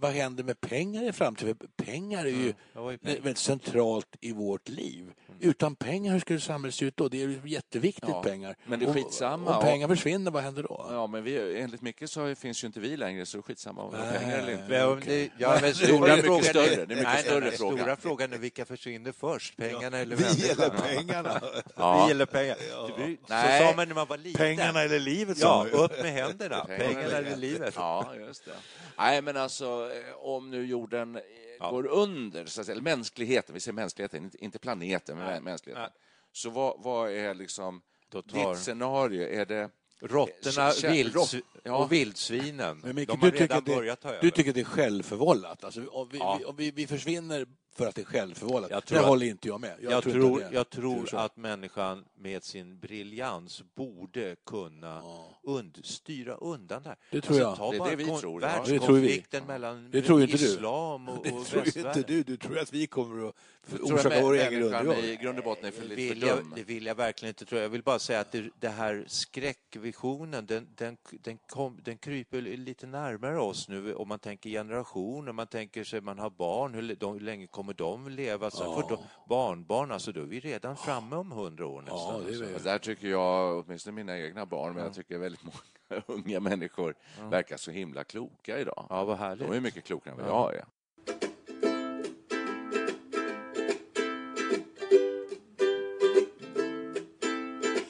Vad 0.00 0.12
händer 0.12 0.44
med 0.44 0.60
pengar 0.60 1.02
i 1.08 1.12
framtiden? 1.12 1.56
Pengar 1.76 2.24
är 2.24 2.28
ju 2.30 2.52
pengar. 2.74 2.98
väldigt 3.00 3.38
centralt 3.38 4.16
i 4.20 4.32
vårt 4.32 4.68
liv. 4.68 5.10
Utan 5.40 5.76
pengar, 5.76 6.12
hur 6.12 6.20
skulle 6.20 6.40
samhället 6.40 6.74
se 6.74 6.84
ut 6.84 6.96
då? 6.96 7.08
Det 7.08 7.22
är 7.22 7.28
ju 7.28 7.40
jätteviktigt, 7.44 8.08
Ja, 8.08 8.22
pengar. 8.22 8.56
men 8.66 8.78
det 8.80 8.86
är 8.86 8.92
skitsamma. 8.92 9.56
Om 9.56 9.62
pengar 9.64 9.88
försvinner, 9.88 10.30
vad 10.30 10.42
händer 10.42 10.62
då? 10.62 10.86
Ja, 10.90 11.06
men 11.06 11.24
vi, 11.24 11.60
enligt 11.60 11.82
Micke 11.82 12.02
så 12.10 12.34
finns 12.34 12.64
ju 12.64 12.66
inte 12.66 12.80
vi 12.80 12.96
längre, 12.96 13.26
så 13.26 13.36
det 13.36 13.40
är 13.40 13.42
skitsamma 13.42 13.82
om 13.82 13.90
vi 13.90 13.96
har 13.98 14.12
pengar 14.18 14.38
eller 14.38 14.52
inte. 14.52 14.64
Men, 14.68 15.00
det, 15.00 15.30
ja, 15.38 15.50
men 15.52 15.62
Det 15.62 15.68
är 15.68 15.72
stora 15.72 16.00
mycket 16.16 16.24
frågan 16.26 16.44
större. 16.44 16.64
är, 16.66 16.76
Det 16.76 16.82
är 16.82 16.86
mycket 16.86 17.02
nej, 17.04 17.22
större 17.22 17.40
nej, 17.40 17.56
fråga. 17.56 17.76
Stora 17.82 17.96
frågan 17.96 18.32
är 18.32 18.38
vilka 18.38 18.64
försvinner 18.64 19.12
först, 19.12 19.56
pengarna 19.56 19.98
eller 19.98 20.16
Vi 20.16 20.22
människan? 20.24 20.64
eller 20.64 20.78
pengarna? 20.78 21.40
Vi 22.06 22.10
eller 22.10 22.26
pengar. 22.26 22.56
Så 22.70 23.12
Nej. 23.28 23.60
sa 23.70 23.76
man 23.76 23.88
när 23.88 23.94
man 23.94 24.06
var 24.06 24.16
liten. 24.18 24.38
Pengarna 24.38 24.82
eller 24.82 24.98
livet, 25.00 25.38
Ja, 25.40 25.46
sa 25.46 25.66
ju. 25.66 25.84
upp 25.84 26.02
med 26.02 26.12
händerna. 26.12 26.64
Pengarna 26.64 27.02
eller 27.16 27.36
livet. 27.36 27.74
Ja, 27.76 28.14
just 28.26 28.44
det. 28.44 28.50
Nej, 28.98 29.22
men 29.22 29.36
alltså, 29.36 29.53
eh, 29.62 30.14
om 30.16 30.50
nu 30.50 30.66
jorden 30.66 31.16
eh, 31.16 31.70
går 31.70 31.86
under, 31.86 32.46
så 32.46 32.60
att 32.60 32.66
säga, 32.66 32.72
eller 32.74 32.82
mänskligheten, 32.82 33.54
vi 33.54 33.60
säger 33.60 33.72
mänskligheten, 33.74 34.30
inte- 34.38 34.58
planeten, 34.58 35.18
men 35.18 35.26
Nej. 35.26 35.40
mänskligheten. 35.40 35.82
Nej. 35.82 35.92
Så 36.32 36.50
vad, 36.50 36.82
vad 36.82 37.10
är 37.10 37.34
liksom 37.34 37.82
Då 38.08 38.22
tar- 38.22 38.50
ditt 38.54 38.62
scenario? 38.62 39.28
Är 39.28 39.46
det... 39.46 39.70
Råttorna 40.00 40.90
vilds, 40.92 41.34
ja. 41.62 41.76
och 41.76 41.92
vildsvinen, 41.92 42.78
Men 42.84 42.94
Micke, 42.94 43.08
de 43.08 43.20
du 43.20 43.26
har 43.26 43.30
tycker, 43.30 43.40
redan 43.48 43.64
börjat 43.64 44.00
ta 44.00 44.08
över. 44.08 44.20
du 44.20 44.30
tycker 44.30 44.50
att 44.50 44.54
det 44.54 44.60
är 44.60 44.64
självförvållat? 44.64 45.64
Alltså, 45.64 45.86
om 45.86 46.08
vi, 46.08 46.18
Ja. 46.18 46.36
vi, 46.38 46.44
om 46.44 46.56
vi, 46.56 46.70
vi 46.70 46.86
försvinner 46.86 47.46
för 47.74 47.86
att 47.86 47.94
det 47.94 48.00
är 48.00 48.04
självförvållat? 48.04 48.70
Jag 48.70 48.82
det 48.82 48.86
tror 48.86 48.98
att- 48.98 49.04
håller 49.06 49.26
inte 49.26 49.48
jag 49.48 49.60
med. 49.60 49.76
jag, 49.80 49.92
inte 49.98 50.10
tror, 50.12 50.42
att 50.42 50.50
det- 50.50 50.54
jag 50.56 50.66
det 50.70 50.76
tror 50.76 51.14
att 51.14 51.36
människan 51.36 52.04
med 52.18 52.44
sin 52.44 52.78
briljans 52.78 53.62
borde 53.74 54.36
kunna 54.46 55.02
und, 55.42 55.78
styra 55.84 56.34
undan 56.34 56.82
det 56.82 56.88
här. 56.88 56.98
Det 57.10 57.20
tror 57.20 57.38
jag. 57.38 57.56
ta 57.56 57.70
Det 57.70 57.76
är 57.76 57.78
bara 57.78 57.90
det 57.90 57.96
vi 57.96 58.04
tror, 58.04 58.42
ja. 58.42 58.48
Det 58.48 58.62
tror 58.64 58.94
vi. 58.94 59.00
Världskonflikten 59.00 59.46
mellan 59.46 59.90
Det 59.90 60.02
tror 60.02 60.22
inte 60.22 60.34
islam 60.34 61.08
och, 61.08 61.24
Det 61.24 61.30
och 61.32 61.46
tror 61.46 61.62
ju 61.62 61.66
inte 61.66 61.78
västvärlden. 61.82 62.04
du. 62.06 62.22
Du 62.22 62.36
tror 62.36 62.58
att 62.58 62.72
vi 62.72 62.86
kommer 62.86 63.28
att 63.28 63.34
Jag 63.70 63.78
tror 63.80 63.94
orsaka 63.98 64.20
vår 64.22 64.34
egen 64.34 64.62
undergång. 64.62 64.94
i 64.96 65.16
grund 65.22 65.38
och 65.38 65.44
botten 65.44 65.64
är 65.64 65.70
för 65.70 65.82
Det 65.82 65.88
lite 65.88 66.02
vill, 66.14 66.20
för 66.20 66.28
jag, 66.28 66.38
dum. 66.38 66.52
det 66.56 66.62
vill 66.64 66.86
jag 66.86 66.94
verkligen 66.94 67.30
inte 67.30 67.44
tro. 67.44 67.58
Jag 67.58 67.68
vill 67.68 67.82
bara 67.82 67.98
säga 67.98 68.20
att 68.20 68.32
det, 68.32 68.50
det 68.60 68.68
här 68.68 69.04
skräckvisionen, 69.08 70.46
den, 70.46 70.66
den, 70.74 70.96
den, 71.10 71.38
kom, 71.48 71.78
den 71.84 71.98
kryper 71.98 72.40
lite 72.40 72.86
närmare 72.86 73.40
oss 73.40 73.68
nu 73.68 73.94
om 73.94 74.08
man 74.08 74.18
tänker 74.18 74.50
generation, 74.50 75.28
om 75.28 75.36
man 75.36 75.46
tänker 75.46 75.84
sig 75.84 76.00
man 76.00 76.18
har 76.18 76.30
barn, 76.30 76.74
hur, 76.74 76.94
de, 76.96 77.12
hur 77.12 77.20
länge 77.20 77.46
kommer 77.46 77.63
de 77.72 78.08
leva? 78.08 78.50
Sen 78.50 78.66
får 78.66 78.88
de, 78.88 78.98
barnbarn, 79.28 79.92
alltså 79.92 80.12
då 80.12 80.20
är 80.20 80.24
vi 80.24 80.40
redan 80.40 80.76
framme 80.76 81.16
om 81.16 81.32
hundra 81.32 81.66
år 81.66 81.80
nästan. 81.82 81.98
Ja, 81.98 82.20
det 82.20 82.28
alltså. 82.28 82.44
Alltså, 82.44 82.68
där 82.68 82.78
tycker 82.78 83.08
jag, 83.08 83.58
åtminstone 83.64 83.94
mina 83.94 84.18
egna 84.18 84.46
barn, 84.46 84.74
men 84.74 84.84
jag 84.84 84.94
tycker 84.94 85.18
väldigt 85.18 85.42
många 85.42 86.02
unga 86.06 86.40
människor 86.40 86.94
verkar 87.30 87.56
så 87.56 87.70
himla 87.70 88.04
kloka 88.04 88.58
idag. 88.58 88.86
Ja, 88.90 89.04
vad 89.04 89.18
härligt. 89.18 89.48
De 89.48 89.56
är 89.56 89.60
mycket 89.60 89.84
klokare 89.84 90.14
än 90.14 90.20
vad 90.20 90.28
jag 90.28 90.54
är. 90.54 90.64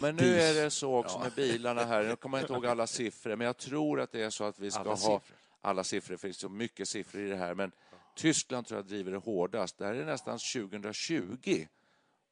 Men 0.00 0.16
nu 0.16 0.40
är 0.40 0.54
det 0.54 0.70
så 0.70 0.96
också 0.96 1.18
med 1.18 1.32
bilarna 1.32 1.84
här, 1.84 2.04
nu 2.04 2.16
kommer 2.16 2.38
jag 2.38 2.42
inte 2.42 2.52
ihåg 2.52 2.66
alla 2.66 2.86
siffror, 2.86 3.36
men 3.36 3.46
jag 3.46 3.56
tror 3.56 4.00
att 4.00 4.12
det 4.12 4.22
är 4.22 4.30
så 4.30 4.44
att 4.44 4.58
vi 4.58 4.70
ska 4.70 4.80
Alla 4.80 4.90
ha 4.90 4.96
siffror. 4.96 5.20
alla 5.60 5.84
siffror, 5.84 6.16
för 6.16 6.26
det 6.26 6.32
finns 6.32 6.36
så 6.38 6.48
mycket 6.48 6.88
siffror 6.88 7.22
i 7.22 7.28
det 7.28 7.36
här, 7.36 7.54
men 7.54 7.72
Tyskland 8.14 8.66
tror 8.66 8.78
jag 8.78 8.86
driver 8.86 9.12
det 9.12 9.18
hårdast. 9.18 9.78
Det 9.78 9.86
här 9.86 9.94
är 9.94 10.04
nästan 10.04 10.38
2020 10.38 11.66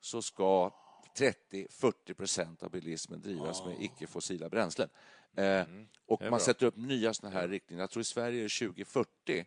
så 0.01 0.23
ska 0.23 0.71
30-40 1.17 2.15
procent 2.15 2.63
av 2.63 2.71
bilismen 2.71 3.21
drivas 3.21 3.65
med 3.65 3.77
icke-fossila 3.81 4.49
bränslen. 4.49 4.89
Eh, 5.37 5.63
och 6.07 6.21
man 6.21 6.31
bra. 6.31 6.39
sätter 6.39 6.67
upp 6.67 6.77
nya 6.77 7.15
såna 7.15 7.31
här 7.33 7.49
riktlinjer. 7.49 7.83
Jag 7.83 7.91
tror 7.91 8.01
i 8.01 8.05
Sverige 8.05 8.39
är 8.41 8.43
det 8.43 8.67
2040 8.67 9.45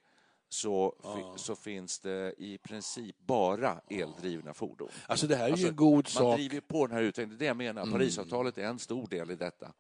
så, 0.49 0.95
fi- 1.03 1.43
så 1.43 1.55
finns 1.55 1.99
det 1.99 2.33
i 2.37 2.57
princip 2.57 3.15
bara 3.19 3.81
eldrivna 3.89 4.53
fordon. 4.53 4.89
Alltså 5.07 5.27
det 5.27 5.35
här 5.35 5.43
är 5.43 5.47
ju 5.47 5.53
Alltså, 5.53 5.67
en 5.67 5.75
god 5.75 5.95
Man 5.95 6.03
sak. 6.05 6.21
Mm. 6.23 6.37
driver 6.37 6.61
på 6.61 6.87
den 6.87 6.95
här 6.95 7.03
utvecklingen. 7.03 7.29
Det 7.29 7.35
är 7.35 7.45
det 7.45 7.45
jag 7.45 7.57
menar. 7.57 7.91
Parisavtalet 7.91 8.57
är 8.57 8.63
en 8.63 8.79
stor 8.79 9.07
del 9.07 9.31
i 9.31 9.35
detta. 9.35 9.73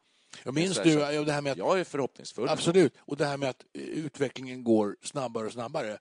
Jag 0.43 0.53
minns 0.53 0.79
du 0.83 0.91
ja, 0.91 1.23
det 1.23 1.31
här 1.31 1.41
med 1.41 1.51
att 1.51 1.57
Jag 1.57 1.79
är 1.79 1.83
förhoppningsfull. 1.83 2.49
Absolut. 2.49 2.93
Och 2.99 3.17
det 3.17 3.25
här 3.25 3.37
med 3.37 3.49
att 3.49 3.65
eh, 3.73 3.81
utvecklingen 3.81 4.63
går 4.63 4.97
snabbare 5.01 5.45
och 5.45 5.51
snabbare. 5.53 5.97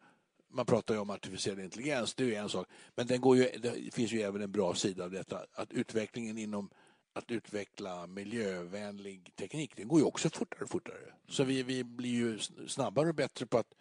Man 0.55 0.67
pratar 0.67 0.95
ju 0.95 1.01
om 1.01 1.11
artificiell 1.11 1.61
intelligens, 1.61 2.15
det 2.15 2.25
är 2.25 2.29
ju 2.29 2.35
en 2.35 2.49
sak. 2.49 2.69
Men 2.95 3.07
den 3.07 3.21
går 3.21 3.37
ju, 3.37 3.51
det 3.59 3.95
finns 3.95 4.13
ju 4.13 4.21
även 4.21 4.43
en 4.43 4.53
bra 4.53 4.75
sida 4.75 5.05
av 5.05 5.11
detta. 5.11 5.47
Att 5.53 5.73
utvecklingen 5.73 6.39
inom 6.39 6.71
att 7.13 7.31
utveckla 7.31 8.07
miljövänlig 8.07 9.33
teknik, 9.37 9.77
den 9.77 9.89
går 9.89 10.01
ju 10.01 10.05
också 10.05 10.31
fortare 10.31 10.65
och 10.65 10.71
fortare. 10.71 11.15
Så 11.29 11.45
vi, 11.45 11.63
vi 11.63 11.85
blir 11.85 12.11
ju 12.11 12.39
snabbare 12.69 13.09
och 13.09 13.15
bättre 13.15 13.47
på 13.47 13.59
att 13.59 13.75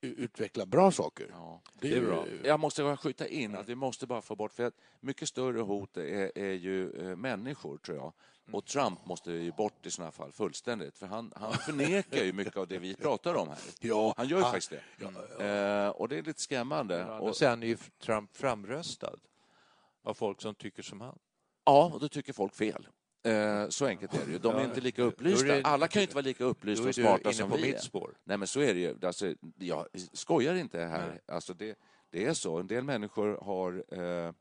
utveckla 0.00 0.66
bra 0.66 0.90
saker. 0.90 1.26
Ja. 1.32 1.60
det 1.80 1.92
är, 1.96 2.00
bra. 2.00 2.24
Jag 2.44 2.60
måste 2.60 2.82
bara 2.82 2.96
skjuta 2.96 3.28
in 3.28 3.54
att 3.56 3.68
vi 3.68 3.74
måste 3.74 4.06
bara 4.06 4.22
få 4.22 4.36
bort, 4.36 4.52
för 4.52 4.64
att 4.64 4.74
mycket 5.00 5.28
större 5.28 5.60
hot 5.60 5.96
är, 5.96 6.38
är 6.38 6.52
ju 6.52 6.90
eh, 7.10 7.16
människor, 7.16 7.76
tror 7.78 7.96
jag. 7.96 8.12
Och 8.52 8.66
Trump 8.66 9.06
måste 9.06 9.32
ju 9.32 9.52
bort 9.52 9.86
i 9.86 9.90
sådana 9.90 10.12
fall 10.12 10.32
fullständigt, 10.32 10.98
för 10.98 11.06
han, 11.06 11.32
han 11.36 11.52
förnekar 11.52 12.24
ju 12.24 12.32
mycket 12.32 12.56
av 12.56 12.68
det 12.68 12.78
vi 12.78 12.94
pratar 12.94 13.34
om 13.34 13.48
här. 13.48 13.58
Ja, 13.80 14.14
Han 14.16 14.28
gör 14.28 14.36
ju 14.38 14.42
han- 14.42 14.52
faktiskt 14.52 14.72
det. 15.38 15.44
Eh, 15.46 15.88
och 15.88 16.08
det 16.08 16.18
är 16.18 16.22
lite 16.22 16.40
skrämmande. 16.40 17.04
Och 17.04 17.28
Och, 17.28 17.36
sen 17.36 17.62
är 17.62 17.66
ju 17.66 17.76
Trump 18.02 18.36
framröstad 18.36 19.16
av 20.02 20.14
folk 20.14 20.40
som 20.42 20.54
tycker 20.54 20.82
som 20.82 21.00
han. 21.00 21.18
ja, 21.64 21.90
och 21.94 22.00
då 22.00 22.08
tycker 22.08 22.32
folk 22.32 22.54
fel. 22.54 22.88
Eh, 23.22 23.68
så 23.68 23.86
enkelt 23.86 24.14
är 24.14 24.26
det 24.26 24.32
ju. 24.32 24.38
De 24.38 24.54
är 24.54 24.58
Ja, 24.58 24.64
inte 24.64 24.80
lika 24.80 25.02
upplysta. 25.02 25.60
Alla 25.64 25.88
kan 25.88 26.00
ju 26.00 26.04
inte 26.04 26.14
vara 26.14 26.24
lika 26.24 26.44
upplysta 26.44 26.88
och 26.88 26.94
smarta 26.94 27.32
som 27.32 27.50
på 27.50 27.56
vi 27.56 27.62
mitt 27.62 27.76
är. 27.76 27.80
spår. 27.80 28.14
Nej, 28.24 28.36
men 28.38 28.48
så 28.48 28.60
är 28.60 28.74
det 28.74 28.80
ju. 28.80 28.96
Alltså, 29.02 29.34
jag 29.58 29.86
skojar 30.12 30.54
inte 30.54 30.78
här. 30.80 31.20
Alltså, 31.26 31.54
det, 31.54 31.78
det 32.10 32.24
är 32.24 32.34
så. 32.34 32.58
En 32.58 32.66
del 32.66 32.84
människor 32.84 33.38
har, 33.42 33.84
eh, 33.92 34.32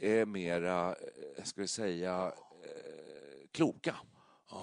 är 0.00 0.24
mera, 0.26 0.88
eh, 0.88 1.44
ska 1.44 1.60
vi 1.60 1.68
säga, 1.68 2.32
kloka 3.52 3.94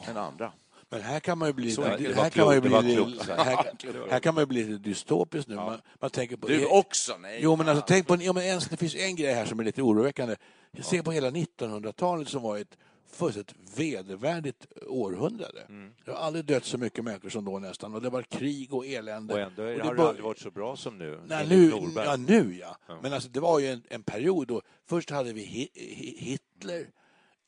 än 0.07 0.17
andra. 0.17 0.51
Men 0.89 1.01
här 1.01 1.19
kan 1.19 1.37
man 1.37 1.47
ju 1.49 1.53
bli, 1.53 1.75
här 2.15 2.29
kan 2.29 2.45
man 2.45 2.55
ju 2.55 2.61
bli, 2.61 2.69
lite- 2.81 2.95
klokt. 2.95 3.29
här, 3.37 4.09
här 4.09 4.19
kan 4.19 4.33
man 4.35 4.41
ju 4.41 4.45
bli 4.45 4.63
lite 4.63 4.83
dystopisk 4.89 5.47
nu. 5.47 5.55
Man, 5.55 5.81
man 6.01 6.09
tänker 6.09 6.37
på, 6.37 6.47
Du 6.47 6.65
också? 6.65 7.17
Nej. 7.17 7.39
Jo, 7.41 7.55
men 7.55 7.69
alltså, 7.69 7.85
tänk 7.87 8.07
på, 8.07 8.15
ja, 8.21 8.33
men 8.33 8.43
ens, 8.43 8.67
det 8.67 8.77
finns 8.77 8.95
en 8.95 9.15
grej 9.15 9.33
här 9.33 9.45
som 9.45 9.59
är 9.59 9.63
lite 9.63 9.81
oroväckande. 9.81 10.35
Se 10.81 11.03
på 11.03 11.11
hela 11.11 11.29
1900-talet 11.29 12.29
som 12.29 12.41
var 12.41 12.57
ett 12.57 12.77
fullständigt 13.11 13.55
vedervärdigt 13.79 14.67
århundrade. 14.87 15.61
Mm. 15.69 15.93
Det 16.05 16.11
har 16.11 16.17
aldrig 16.17 16.45
dött 16.45 16.65
så 16.65 16.77
mycket 16.77 17.03
människor 17.03 17.29
som 17.29 17.45
då 17.45 17.59
nästan 17.59 17.95
och 17.95 18.01
det 18.01 18.09
var 18.09 18.21
krig 18.21 18.73
och 18.73 18.85
elände. 18.85 19.33
Och 19.33 19.39
ändå 19.39 19.63
Och 19.63 19.69
har 19.85 19.95
det 19.95 20.07
aldrig 20.07 20.23
varit 20.25 20.39
så 20.39 20.51
bra 20.51 20.75
som 20.75 20.97
nu. 20.97 21.19
Nej, 21.27 21.47
nu, 21.47 21.71
ja, 21.95 22.15
nu 22.17 22.57
ja. 22.57 22.77
Men 23.01 23.13
alltså, 23.13 23.29
det 23.29 23.39
var 23.39 23.59
ju 23.59 23.67
en, 23.67 23.83
en 23.89 24.03
period 24.03 24.47
då 24.47 24.61
först 24.85 25.09
hade 25.09 25.33
vi 25.33 25.45
Hi- 25.45 25.79
Hi- 25.81 26.17
Hitler, 26.17 26.87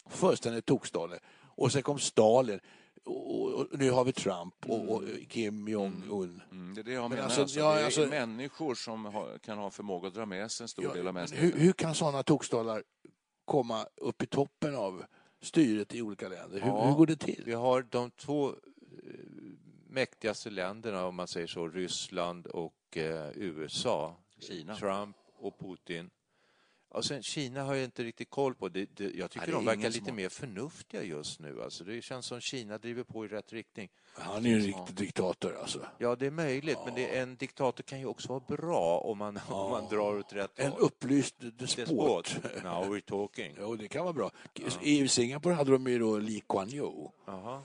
fullständigt 0.09 0.65
tokstolle, 0.65 1.19
och 1.55 1.71
sen 1.71 1.83
kom 1.83 1.99
Stalin. 1.99 2.59
Och, 3.05 3.53
och, 3.53 3.67
nu 3.71 3.91
har 3.91 4.03
vi 4.03 4.13
Trump 4.13 4.53
och, 4.67 4.89
och 4.89 5.03
Kim 5.29 5.67
Jong-Un. 5.67 6.41
Mm, 6.51 6.73
det 6.75 6.81
är 6.81 6.83
det 6.83 6.91
jag 6.91 7.01
Men 7.01 7.09
menar. 7.09 7.23
alltså, 7.23 7.41
Alltså, 7.41 7.59
ja, 7.59 7.73
det 7.73 7.81
är 7.81 7.85
alltså- 7.85 8.05
människor 8.05 8.75
som 8.75 9.05
har, 9.05 9.37
kan 9.37 9.57
ha 9.57 9.71
förmåga 9.71 10.07
att 10.07 10.13
dra 10.13 10.25
med 10.25 10.51
sig 10.51 10.63
en 10.63 10.67
stor 10.67 10.85
Ja, 10.85 10.93
del 10.93 11.07
av 11.07 11.13
mänskligheten. 11.13 11.59
hur, 11.59 11.65
hur 11.65 11.73
kan 11.73 11.95
sådana 11.95 12.23
tokstollar 12.23 12.83
komma 13.45 13.85
upp 13.97 14.23
i 14.23 14.25
toppen 14.25 14.75
av 14.75 15.03
styret 15.41 15.95
i 15.95 16.01
olika 16.01 16.29
länder? 16.29 16.59
Hur, 16.61 16.67
Ja. 16.67 16.87
hur 16.87 16.95
går 16.95 17.05
det 17.07 17.15
till? 17.15 17.43
Vi 17.45 17.53
har 17.53 17.81
de 17.89 18.11
två 18.11 18.49
eh, 18.49 18.55
mäktigaste 19.89 20.49
länderna, 20.49 21.05
om 21.05 21.15
man 21.15 21.27
säger 21.27 21.47
så, 21.47 21.67
Ryssland 21.67 22.47
och 22.47 22.97
eh, 22.97 23.29
USA. 23.35 24.15
Kina. 24.39 24.75
Trump 24.75 25.15
och 25.35 25.59
Putin. 25.59 26.09
Och 26.91 27.05
sen 27.05 27.23
Kina 27.23 27.63
har 27.63 27.75
jag 27.75 27.83
inte 27.83 28.03
riktigt 28.03 28.29
koll 28.29 28.55
på. 28.55 28.69
Det, 28.69 28.89
det, 28.97 29.11
jag 29.15 29.31
tycker 29.31 29.47
är 29.47 29.51
de 29.51 29.65
verkar 29.65 29.89
lite 29.89 30.11
har- 30.11 30.15
mer 30.15 30.29
förnuftiga 30.29 31.03
just 31.03 31.39
nu. 31.39 31.61
Alltså, 31.63 31.83
det 31.83 32.01
känns 32.01 32.25
som 32.25 32.41
Kina 32.41 32.77
driver 32.77 33.03
på 33.03 33.25
i 33.25 33.27
rätt 33.27 33.53
riktning. 33.53 33.89
Han 34.13 34.45
är 34.45 34.49
ju 34.49 34.55
en 34.55 34.61
riktig 34.61 34.95
diktator 34.95 35.57
alltså. 35.61 35.85
Ja, 35.97 36.15
det 36.15 36.25
är 36.25 36.31
möjligt, 36.31 36.77
men 36.85 36.95
det, 36.95 37.17
en 37.19 37.35
diktator 37.35 37.83
kan 37.83 37.99
ju 37.99 38.05
också 38.05 38.27
vara 38.29 38.57
bra 38.57 38.97
om 38.99 39.17
man, 39.17 39.39
om 39.49 39.71
man 39.71 39.87
drar 39.89 40.17
åt 40.19 40.33
rätt 40.33 40.59
En 40.59 40.71
håll. 40.71 40.81
upplyst 40.81 41.35
despot. 41.39 42.25
Despot. 42.25 42.63
Now 42.63 42.83
we're 42.95 43.01
talking. 43.01 43.55
Jo, 43.59 43.75
det 43.75 43.87
kan 43.87 44.03
vara 44.03 44.13
bra. 44.13 44.31
I 44.81 45.07
Singapore 45.07 45.53
hade 45.53 45.71
de 45.71 45.87
ju 45.87 45.99
då 45.99 46.17
Lee 46.17 46.41
Kuan 46.49 46.69
Yew. 46.69 47.11
Jaha. 47.25 47.61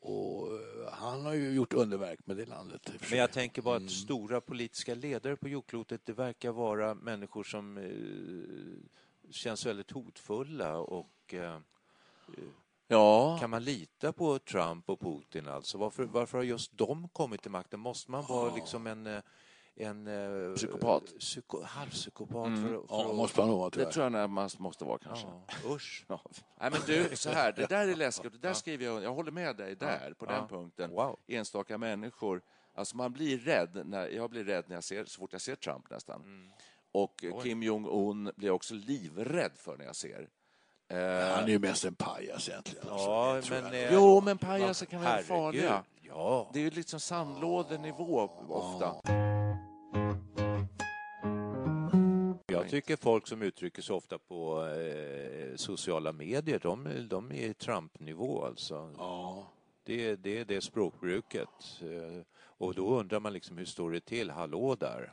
Och 0.00 0.46
eh, 0.46 0.92
han 0.92 1.24
har 1.24 1.32
ju 1.34 1.50
gjort 1.52 1.72
underverk 1.72 2.18
med 2.24 2.36
det 2.36 2.46
landet. 2.46 2.92
Men 3.10 3.18
jag 3.18 3.32
tänker 3.32 3.62
bara 3.62 3.76
att 3.76 3.90
stora 3.90 4.40
politiska 4.40 4.94
ledare 4.94 5.36
på 5.36 5.48
jordklotet, 5.48 6.00
det 6.04 6.12
verkar 6.12 6.52
vara 6.52 6.94
människor 6.94 7.42
som 7.44 7.78
eh, 7.78 9.30
känns 9.30 9.66
väldigt 9.66 9.90
hotfulla 9.90 10.76
och 10.78 11.34
eh, 11.34 11.58
Ja, 12.90 13.38
kan 13.40 13.50
man 13.50 13.64
lita 13.64 14.12
på 14.12 14.38
Trump 14.38 14.90
och 14.90 15.00
Putin 15.00 15.48
alltså? 15.48 15.78
Varför, 15.78 16.04
varför 16.04 16.38
har 16.38 16.44
just 16.44 16.78
de 16.78 17.08
kommit 17.08 17.42
till 17.42 17.50
makten? 17.50 17.80
Måste 17.80 18.10
man 18.10 18.24
vara 18.28 18.54
liksom 18.54 18.86
en 18.86 19.06
eh, 19.06 19.20
en 19.80 20.06
eh, 20.06 20.54
Psykopat. 20.54 21.02
Psyko, 21.18 21.62
halvpsykopat 21.62 22.46
Mm. 22.46 22.62
för, 22.62 22.68
för 22.68 22.82
Ja, 22.88 23.10
att... 23.10 23.16
måste 23.16 23.40
man 23.40 23.48
nog 23.48 23.58
vara 23.58 23.70
det 23.70 23.92
tror 23.92 24.04
jag 24.04 24.12
nog 24.12 24.30
man 24.30 24.50
måste 24.58 24.84
vara 24.84 24.98
kanske. 24.98 25.26
Ja, 25.26 25.70
usch. 25.74 26.04
Ja. 26.08 26.20
Nej, 26.60 26.70
men 26.70 26.80
du, 26.86 27.16
så 27.16 27.30
här, 27.30 27.52
det 27.52 27.66
där 27.66 27.88
är 27.88 27.94
läskigt. 28.06 28.32
Det 28.32 28.38
där 28.48 28.54
skriver 28.54 28.84
jag, 28.84 29.02
jag 29.02 29.14
håller 29.14 29.30
med 29.32 29.56
dig 29.56 29.76
där, 29.76 30.14
på 30.18 30.26
den 30.26 30.48
punkten. 30.48 30.90
Wow. 30.90 31.18
Enstaka 31.26 31.78
människor. 31.78 32.42
Alltså 32.74 32.96
man 32.96 33.12
blir 33.12 33.38
rädd, 33.38 33.82
när, 33.86 34.08
jag 34.08 34.30
blir 34.30 34.44
rädd 34.44 34.64
när 34.68 34.74
jag 34.76 34.84
ser, 34.84 35.04
så 35.04 35.18
fort 35.20 35.32
jag 35.32 35.40
ser 35.40 35.54
Trump 35.54 35.90
nästan. 35.90 36.20
Mm. 36.22 36.48
Och 36.92 37.24
Kim 37.42 37.62
Jong-Un 37.62 38.32
blir 38.36 38.46
jag 38.48 38.56
också 38.56 38.74
livrädd 38.74 39.52
för 39.56 39.76
när 39.76 39.84
jag 39.84 39.96
ser. 39.96 40.28
Eh, 40.88 40.98
Han 41.36 41.44
är 41.44 41.48
ju 41.48 41.58
mest 41.58 41.84
en 41.84 41.94
pajas 41.94 42.48
egentligen. 42.48 42.88
alltså. 42.88 43.06
Ja, 43.08 43.40
tror 43.42 43.62
men... 43.62 43.72
eh, 43.74 43.92
Jo, 43.94 44.20
men 44.24 44.38
pajaser 44.38 44.86
kan 44.86 45.02
vara 45.02 45.18
farliga. 45.18 45.84
Ja. 46.02 46.50
Det 46.52 46.58
är 46.58 46.62
ju 46.64 46.70
liksom 46.70 47.00
sandlådenivå 47.00 48.30
ofta. 48.48 48.94
Jag 52.62 52.70
tycker 52.70 52.96
folk 52.96 53.26
som 53.26 53.42
uttrycker 53.42 53.82
sig 53.82 53.96
ofta 53.96 54.18
på 54.18 54.66
eh, 54.66 55.56
sociala 55.56 56.12
medier, 56.12 56.58
de, 56.58 57.06
de 57.08 57.30
är 57.32 57.46
i 57.46 57.54
Trump-nivå 57.54 58.44
alltså. 58.44 58.94
Ja. 58.98 59.46
Det, 59.84 60.16
det 60.16 60.38
är 60.38 60.44
det 60.44 60.60
språkbruket. 60.60 61.48
Eh, 61.80 62.22
och 62.40 62.74
då 62.74 62.98
undrar 63.00 63.20
man 63.20 63.32
liksom 63.32 63.58
hur 63.58 63.64
står 63.64 63.90
det 63.90 64.00
till? 64.00 64.30
Hallå 64.30 64.74
där. 64.74 65.12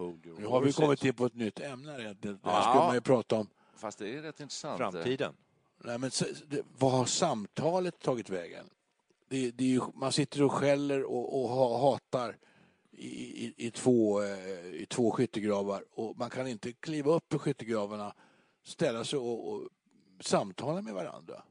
Your 0.00 0.40
Nu 0.40 0.46
har 0.46 0.60
vi 0.60 0.72
kommit 0.72 1.04
in 1.04 1.14
på 1.14 1.26
ett 1.26 1.34
nytt 1.34 1.60
ämne. 1.60 2.14
Det 2.20 2.28
här 2.28 2.38
Ja. 2.42 2.62
skulle 2.62 2.84
man 2.84 2.94
ju 2.94 3.00
prata 3.00 3.36
om. 3.36 3.48
Fast 3.76 3.98
det 3.98 4.16
är 4.16 4.22
rätt 4.22 4.40
intressant. 4.40 4.78
Framtiden. 4.78 5.34
Nej, 5.84 5.98
men, 5.98 6.10
det, 6.46 6.62
vad 6.78 6.92
har 6.92 7.04
samtalet 7.04 7.98
tagit 7.98 8.30
vägen? 8.30 8.70
Det, 9.28 9.50
det 9.50 9.64
är 9.64 9.68
ju, 9.68 9.80
man 9.94 10.12
sitter 10.12 10.42
och 10.42 10.52
skäller 10.52 11.04
och, 11.04 11.42
och 11.42 11.48
ha, 11.48 11.90
hatar 11.90 12.36
i, 13.00 13.44
i, 13.46 13.54
i, 13.66 13.70
två, 13.70 14.22
eh, 14.22 14.66
i 14.66 14.86
två 14.88 15.10
skyttegravar 15.10 15.84
och 15.94 16.16
man 16.18 16.30
kan 16.30 16.46
inte 16.48 16.72
kliva 16.72 17.12
upp 17.12 17.34
i 17.34 17.38
skyttegravarna, 17.38 18.14
ställa 18.64 19.04
sig 19.04 19.18
och, 19.18 19.52
och 19.52 19.68
samtala 20.20 20.82
med 20.82 20.94
varandra. 20.94 21.42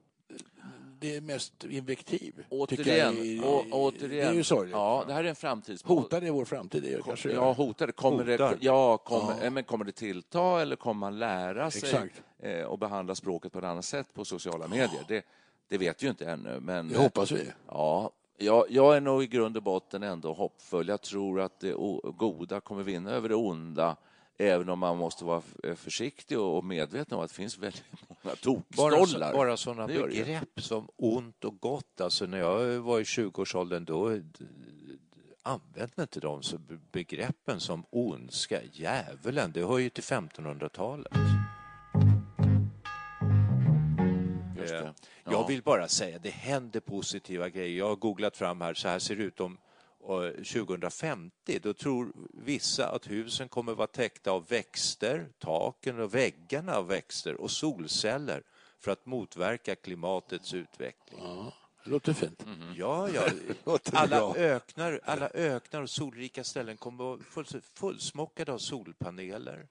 Det 1.01 1.15
är 1.15 1.21
mest 1.21 1.63
invektiv. 1.63 2.45
tycker 2.67 2.97
jag. 2.97 3.09
Återigen, 3.11 3.15
Det 3.15 3.47
å, 3.47 3.65
återigen. 3.71 4.09
Det 4.09 4.21
är 4.21 4.33
ju 4.33 4.43
sorgligt. 4.43 4.71
Ja, 4.71 5.03
det 5.07 5.13
här 5.13 5.23
är 5.23 5.27
en 5.29 5.35
framtidspodd. 5.35 5.97
Hotar 5.97 6.21
det 6.21 6.31
vår 6.31 6.45
framtid? 6.45 6.83
Det 6.83 6.93
är 6.93 6.97
det 6.97 7.03
kanske 7.03 7.31
Ja, 7.31 7.51
hotade. 7.51 7.91
Kommer, 7.91 8.25
Hotar. 8.25 8.51
Det, 8.51 8.57
ja, 8.65 8.97
kommer, 8.97 9.45
eh, 9.45 9.51
Men 9.51 9.63
kommer 9.63 9.85
det 9.85 9.91
tillta 9.91 10.61
eller 10.61 10.75
kommer 10.75 10.99
man 10.99 11.19
lära 11.19 11.71
sig 11.71 11.89
Exakt. 11.89 12.21
eh, 12.39 12.61
och 12.63 12.79
behandla 12.79 13.15
språket 13.15 13.51
på 13.51 13.59
ett 13.59 13.65
annat 13.65 13.85
sätt 13.85 14.13
på 14.13 14.25
sociala 14.25 14.67
medier? 14.67 15.03
Det, 15.07 15.25
det 15.67 15.77
vet 15.77 16.03
ju 16.03 16.09
inte 16.09 16.25
ännu. 16.29 16.59
Men, 16.59 16.89
Det 16.89 16.97
hoppas 16.97 17.31
vi. 17.31 17.51
Ja, 17.67 18.11
jag, 18.39 18.65
jag 18.69 18.95
är 18.97 19.01
nog 19.01 19.23
i 19.23 19.27
grund 19.27 19.57
och 19.57 19.63
botten 19.63 20.03
ändå 20.03 20.33
hoppfull. 20.33 20.87
Jag 20.87 21.01
tror 21.01 21.41
att 21.41 21.59
det 21.59 21.73
goda 22.17 22.59
kommer 22.59 22.83
vinna 22.83 23.11
över 23.11 23.29
det 23.29 23.35
onda 23.35 23.95
även 24.37 24.69
om 24.69 24.79
man 24.79 24.97
måste 24.97 25.25
vara 25.25 25.41
f- 25.63 25.79
försiktig 25.79 26.39
och 26.39 26.63
medveten 26.65 27.17
om 27.17 27.23
att 27.23 27.29
det 27.29 27.35
finns 27.35 27.57
väldigt 27.57 27.83
många 28.23 28.35
tokstollar. 28.35 29.33
bara 29.33 29.57
sådana 29.57 29.93
gör 29.93 30.07
det 30.07 30.13
begrepp 30.15 30.61
som 30.61 30.87
ont 30.95 31.43
och 31.45 31.59
gott. 31.59 32.01
Alltså 32.01 32.25
när 32.25 32.37
jag 32.37 32.79
var 32.79 32.99
i 32.99 33.03
20-årsåldern 33.03 33.85
då 33.85 34.19
använde 35.43 36.01
inte 36.01 36.19
de 36.19 36.41
begreppen 36.91 37.59
som 37.59 37.83
ondska, 37.89 38.59
djävulen. 38.73 39.51
Det 39.51 39.65
hör 39.67 39.77
ju 39.77 39.89
till 39.89 40.03
1500-talet. 40.03 41.13
Just 44.59 44.73
det. 44.73 44.79
Eh, 44.79 44.91
Ja. 45.23 45.31
Jag 45.31 45.47
vill 45.47 45.61
bara 45.61 45.87
säga, 45.87 46.19
det 46.19 46.29
händer 46.29 46.79
positiva 46.79 47.49
grejer. 47.49 47.77
Jag 47.77 47.87
har 47.87 47.95
googlat 47.95 48.37
fram 48.37 48.61
här, 48.61 48.73
så 48.73 48.87
här 48.87 48.99
ser 48.99 49.15
det 49.15 49.23
ut 49.23 49.39
om 49.39 49.57
eh, 50.09 50.43
2050. 50.43 51.59
Då 51.61 51.73
tror 51.73 52.11
vissa 52.33 52.89
att 52.89 53.09
husen 53.09 53.49
kommer 53.49 53.73
vara 53.73 53.87
täckta 53.87 54.31
av 54.31 54.47
växter, 54.47 55.27
taken 55.39 55.99
och 55.99 56.15
väggarna 56.15 56.75
av 56.75 56.87
växter 56.87 57.41
och 57.41 57.51
solceller 57.51 58.43
för 58.79 58.91
att 58.91 59.05
motverka 59.05 59.75
klimatets 59.75 60.53
utveckling. 60.53 61.19
Ja, 61.23 61.53
det 61.83 61.89
låter 61.89 62.13
fint. 62.13 62.45
Ja, 62.75 63.09
ja. 63.09 63.27
låter 63.65 63.95
Alla 63.95 64.35
öknar, 64.35 64.99
alla 65.03 65.29
öknar 65.33 65.81
och 65.81 65.89
solrika 65.89 66.43
ställen 66.43 66.77
kommer 66.77 67.13
att 67.13 67.19
vara 67.35 67.45
full, 67.45 67.61
fullsmockade 67.73 68.53
av 68.53 68.57
solpaneler. 68.57 69.67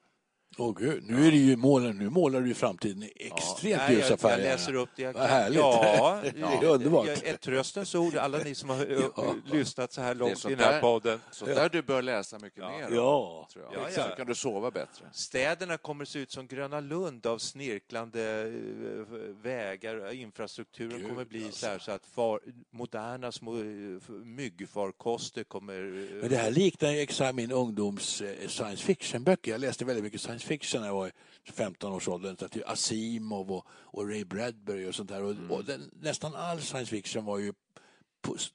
Åh 0.61 0.75
gud, 0.79 1.05
nu, 1.07 1.27
är 1.27 1.31
det 1.31 1.37
ju 1.37 1.57
målen, 1.57 1.99
nu 1.99 2.11
målar 2.11 2.41
du 2.41 2.49
ju 2.49 2.55
framtiden 2.55 3.03
i 3.03 3.13
extremt 3.17 3.83
Nej, 3.89 3.95
ljusa 3.97 4.17
färger. 4.17 4.39
jag 4.39 4.45
läser 4.45 4.75
upp 4.75 4.89
det 4.97 5.03
jag 5.03 5.13
Vad 5.13 5.23
kan. 5.23 5.31
härligt. 5.31 5.59
Ja, 5.61 6.21
det 6.61 6.67
är 6.67 6.71
underbart. 6.71 7.09
Ett 7.23 7.41
tröstens 7.41 7.95
ord, 7.95 8.17
alla 8.17 8.39
ni 8.39 8.55
som 8.55 8.69
har 8.71 8.85
ö, 8.91 9.03
lyssnat 9.53 9.93
så 9.93 10.01
här 10.01 10.15
långt 10.15 10.45
i 10.45 10.49
den 10.49 10.59
här 10.59 10.73
där- 10.73 10.81
podden. 10.81 11.21
Så 11.31 11.45
där 11.47 11.69
du 11.69 11.83
bör 11.83 12.03
läsa 12.03 12.39
mycket 12.39 12.59
mer 12.59 12.87
om, 12.89 12.95
Ja, 12.95 13.49
tror 13.53 13.65
jag. 13.73 13.83
Ja, 13.83 13.91
Så 13.95 14.01
ja. 14.01 14.17
kan 14.17 14.27
du 14.27 14.35
sova 14.35 14.71
bättre. 14.71 15.05
Städerna 15.13 15.77
kommer 15.77 16.05
se 16.05 16.19
ut 16.19 16.31
som 16.31 16.47
Gröna 16.47 16.81
Lund 16.81 17.27
av 17.27 17.39
snirklande 17.39 18.43
eh, 18.43 19.15
vägar. 19.43 20.13
Infrastrukturen 20.13 20.99
Gud, 20.99 21.09
kommer 21.09 21.25
bli 21.25 21.45
alltså. 21.45 21.61
så 21.61 21.67
här 21.67 21.79
så 21.79 21.91
att 21.93 22.07
far, 22.15 22.41
moderna 22.71 23.33
små 23.33 23.57
eh, 23.57 23.65
myggfarkoster 24.25 25.45
kommer... 25.45 25.75
eh, 25.75 26.21
Men 26.21 26.31
det 26.31 26.37
här 26.37 26.51
liknar 26.51 26.91
ju 26.91 26.99
exakt 27.01 27.35
min 27.35 27.53
ungdoms 27.53 28.21
eh, 28.21 28.49
science 28.49 28.85
fiction-böcker. 28.85 29.51
Jag 29.53 29.61
läste 29.61 29.85
väldigt 29.85 30.05
mycket 30.05 30.21
science 30.21 30.47
fiction 30.49 30.81
när 30.81 30.89
jag 30.89 30.95
var 30.95 31.09
i 31.45 31.51
15 31.53 31.93
års 31.93 32.09
ålder. 32.09 32.37
Det- 32.53 32.65
Asimov 32.67 33.53
och, 33.53 33.67
och 33.71 34.09
Ray 34.09 34.25
Bradbury 34.25 34.87
och 34.87 34.95
sånt 34.95 35.09
där. 35.09 35.23
Och, 35.23 35.31
Mm. 35.31 35.51
och 35.51 35.65
den, 35.65 35.91
nästan 36.01 36.35
all 36.35 36.61
science 36.61 36.91
fiction 36.91 37.25
var 37.25 37.39
ju, 37.39 37.53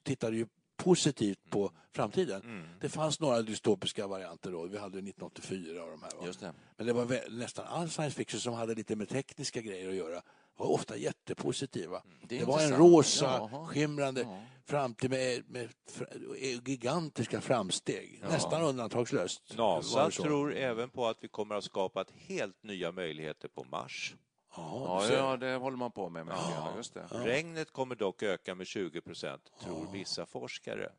tittade 0.04 0.38
ju 0.38 0.48
positivt 0.78 1.40
på 1.50 1.72
framtiden. 1.96 2.42
Mm. 2.42 2.68
Det 2.82 2.90
fanns 2.90 3.20
några 3.20 3.42
dystopiska 3.42 4.08
varianter 4.08 4.52
då. 4.52 4.64
Vi 4.68 4.78
hade 4.78 4.98
1984 4.98 5.84
och 5.84 5.92
de 5.92 6.02
här. 6.04 6.12
det. 6.40 6.54
Men 6.78 6.88
det 6.88 6.94
var 6.94 7.30
nästan 7.30 7.66
all 7.68 7.90
science 7.90 8.16
fiction 8.16 8.40
som 8.40 8.54
hade 8.54 8.76
lite 8.76 8.96
med 8.96 9.10
tekniska 9.10 9.62
grejer 9.62 9.90
att 9.90 9.96
göra 9.96 10.22
var 10.56 10.66
ofta 10.68 10.98
jättepositiva. 10.98 12.04
Det, 12.22 12.28
Det 12.28 12.40
är 12.40 12.46
var 12.46 12.62
en 12.62 12.78
rosa, 12.78 13.26
Jaha. 13.26 13.66
skimrande 13.68 14.22
Ja. 14.22 14.44
framtid 14.66 15.10
med, 15.10 15.50
med 15.50 15.70
fr- 15.92 16.62
gigantiska 16.70 17.42
framsteg. 17.42 18.20
Nästan 18.22 18.62
undantagslöst. 18.62 19.58
NASA 19.58 20.06
det 20.06 20.12
tror 20.12 20.56
även 20.56 20.90
på 20.90 21.08
att 21.08 21.18
vi 21.22 21.28
kommer 21.28 21.56
att 21.56 21.64
skapa 21.64 22.06
helt 22.14 22.64
nya 22.64 22.92
möjligheter 22.92 23.48
på 23.48 23.64
Mars. 23.64 24.16
Ja, 24.56 25.06
Ja, 25.10 25.14
ja, 25.14 25.38
det 25.38 25.56
håller 25.56 25.78
man 25.78 25.92
på 25.92 26.10
med. 26.10 26.26
Mycket. 26.26 26.40
Ja. 26.56 26.74
Just 26.78 26.94
det. 26.94 27.08
Regnet 27.12 27.72
kommer 27.72 27.96
dock 27.96 28.24
öka 28.24 28.56
med 28.56 28.68
20 28.68 29.02
procent, 29.02 29.52
tror 29.62 29.92
vissa 29.92 30.26
forskare. 30.26 30.92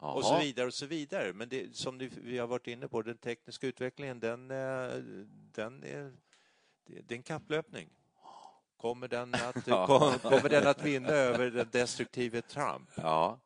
Jaha. 0.00 0.12
Och 0.14 0.24
så 0.24 0.38
vidare 0.38 0.66
och 0.66 0.74
så 0.74 0.86
vidare. 0.86 1.32
Men 1.32 1.48
det, 1.48 1.76
som 1.76 1.98
ni- 1.98 2.10
vi 2.22 2.38
har 2.38 2.46
varit 2.46 2.66
inne 2.66 2.88
på, 2.88 3.02
den 3.02 3.18
tekniska 3.18 3.66
utvecklingen, 3.66 4.20
den, 4.20 4.50
eh, 4.50 4.88
den 5.54 5.84
är, 5.84 6.12
det, 6.86 7.00
det 7.08 7.14
är 7.14 7.16
en 7.16 7.22
kapplöpning. 7.22 7.88
Kommer 8.80 9.08
den, 9.08 9.34
att, 9.34 9.64
kom, 9.86 10.18
kommer 10.18 10.48
den 10.48 10.66
att 10.66 10.82
vinna 10.82 11.08
över 11.08 11.50
den 11.50 11.68
destruktive 11.72 12.42
Trump? 12.42 12.90
Ja. 12.94 13.38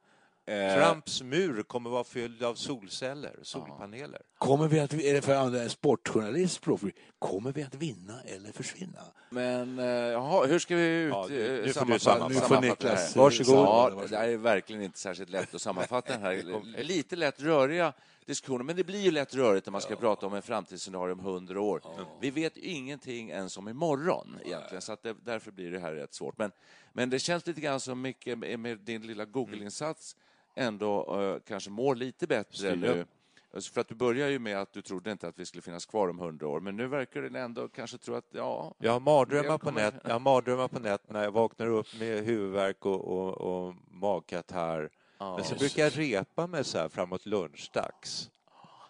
Eh, 0.47 0.75
Trumps 0.75 1.23
mur 1.23 1.63
kommer 1.63 1.91
vara 1.91 2.05
fylld 2.05 2.43
av 2.43 2.55
solceller, 2.55 3.37
solpaneler. 3.43 4.21
Kommer 4.39 4.69
vi 4.69 4.81
att, 4.81 4.93
är 4.93 5.15
det 5.15 5.23
för 5.23 5.35
en 5.35 5.71
sportjournalist 5.71 6.55
språkbruk, 6.55 6.97
kommer 7.19 7.53
vi 7.53 7.63
att 7.63 7.75
vinna 7.75 8.21
eller 8.27 8.53
försvinna? 8.53 8.99
Men 9.31 9.79
eh, 9.79 9.85
jaha, 9.87 10.47
hur 10.47 10.59
ska 10.59 10.77
vi 10.77 10.83
ut, 10.83 11.13
Ja, 11.13 11.27
nu- 11.31 11.63
nu 11.67 11.73
får 11.73 11.87
du 11.87 11.99
sammanfatta. 11.99 12.29
Nu 12.29 12.35
får 12.35 12.57
Niklas-? 12.69 13.17
Varsågod. 13.17 13.55
Ja, 13.57 14.07
det 14.11 14.17
här 14.17 14.29
är 14.29 14.37
verkligen 14.37 14.83
inte 14.83 14.99
särskilt 14.99 15.31
lätt 15.31 15.55
att 15.55 15.63
sammanfatta 15.63 16.13
den 16.13 16.23
här 16.23 16.83
lite 16.83 17.17
lätt 17.17 17.41
röriga 17.41 17.93
diskussioner. 18.27 18.65
Men 18.65 18.77
det 18.77 18.85
blir 18.85 19.01
ju 19.01 19.11
lätt 19.11 19.35
rörigt 19.35 19.67
när 19.67 19.71
man 19.71 19.81
ska 19.81 19.97
prata 19.97 20.27
om 20.27 20.35
en 20.35 20.43
framtidsscenario 20.43 21.13
om 21.13 21.21
hundra 21.21 21.61
år. 21.61 21.83
Vi 22.21 22.31
vet 22.31 22.57
ingenting 22.57 23.31
ens 23.31 23.57
om 23.57 23.69
imorgon 23.69 24.39
egentligen, 24.45 24.83
så 24.83 24.97
det, 25.03 25.17
därför 25.25 25.51
blir 25.51 25.71
det 25.71 25.79
här 25.79 25.93
rätt 25.93 26.15
svårt. 26.15 26.39
Men, 26.39 26.53
men 26.93 27.11
det 27.11 27.19
känns 27.19 27.47
lite 27.47 27.61
grann 27.61 27.81
som 27.81 28.01
mycket 28.01 28.39
med, 28.39 28.59
med 28.59 28.79
din 28.79 29.03
lilla 29.03 29.25
Google-insats 29.25 30.17
ändå 30.55 31.21
eh, 31.21 31.41
kanske 31.49 31.71
mår 31.71 31.95
lite 31.95 32.27
bättre 32.27 32.57
Styr 32.57 32.77
nu. 32.77 33.07
Alltså, 33.55 33.73
För 33.73 33.81
att 33.81 33.89
du 33.89 33.95
börjar 33.95 34.29
ju 34.29 34.39
med 34.39 34.59
att 34.59 34.73
du 34.73 34.83
trodde 34.83 35.13
inte 35.13 35.29
att 35.29 35.39
vi 35.39 35.47
skulle 35.47 35.63
finnas 35.63 35.87
kvar 35.87 36.09
om 36.09 36.19
hundra 36.19 36.49
år, 36.49 36.61
men 36.61 36.77
nu 36.77 36.87
verkar 36.87 37.23
det 37.23 37.41
ändå 37.41 37.69
kanske 37.69 37.99
tro 37.99 38.15
att 38.15 38.29
ja, 38.31 38.75
Jag 38.79 38.93
har 38.93 39.01
mardrömmar 39.01 39.59
på, 39.59 39.71
nät, 39.71 39.95
jag 40.05 40.13
har 40.13 40.21
mardrömmar 40.21 40.69
på 40.69 40.79
nätterna. 40.79 41.25
Jag 41.25 41.33
vaknar 41.33 41.67
upp 41.67 41.87
med 41.99 42.25
huvudvärk 42.25 42.87
och, 42.87 43.01
och, 43.01 43.41
och 43.41 43.75
magkatarr. 43.91 44.91
Men 45.37 45.45
så 45.45 45.55
brukar 45.55 45.83
jag 45.83 45.99
repa 45.99 46.47
mig 46.47 46.65
så 46.65 46.79
här 46.79 46.89
framåt 46.89 47.27
lunchdags. 47.27 48.31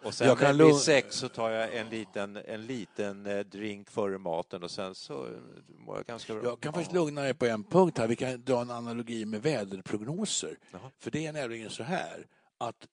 Och 0.02 0.14
sen 0.14 0.28
Jag 0.28 0.38
kan 0.38 0.58
vid 0.58 0.76
sex 0.76 1.16
så 1.16 1.28
tar 1.28 1.50
jag 1.50 1.76
en 1.76 1.88
liten, 1.88 2.36
en 2.36 2.66
liten 2.66 3.26
eh, 3.26 3.38
drink 3.38 3.90
före 3.90 4.18
maten 4.18 4.62
och 4.62 4.70
sen 4.70 4.94
så 4.94 5.26
eh, 5.26 5.32
mår 5.78 5.96
jag 5.96 6.06
ganska 6.06 6.34
bra. 6.34 6.44
Jag 6.44 6.60
kan 6.60 6.72
faktiskt 6.72 6.92
lugna 6.92 7.22
dig 7.22 7.34
på 7.34 7.46
en 7.46 7.64
punkt 7.64 7.98
här. 7.98 8.06
Vi 8.06 8.16
kan 8.16 8.44
dra 8.44 8.60
en 8.60 8.70
analogi 8.70 9.24
med 9.24 9.42
väderprognoser. 9.42 10.56
För 10.98 11.10
det 11.10 11.26
är 11.26 11.32
nämligen 11.32 11.70
så 11.70 11.82
här 11.82 12.26
att 12.58 12.86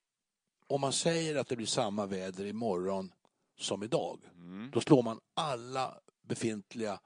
om 0.67 0.81
man 0.81 0.93
säger 0.93 1.35
att 1.35 1.47
det 1.47 1.55
blir 1.55 1.67
samma 1.67 2.05
väder 2.05 2.45
imorgon 2.45 3.11
som 3.59 3.83
idag, 3.83 4.19
då 4.73 4.81
slår 4.81 5.03
man 5.03 5.19
alla 5.33 5.97
befintliga 6.27 6.99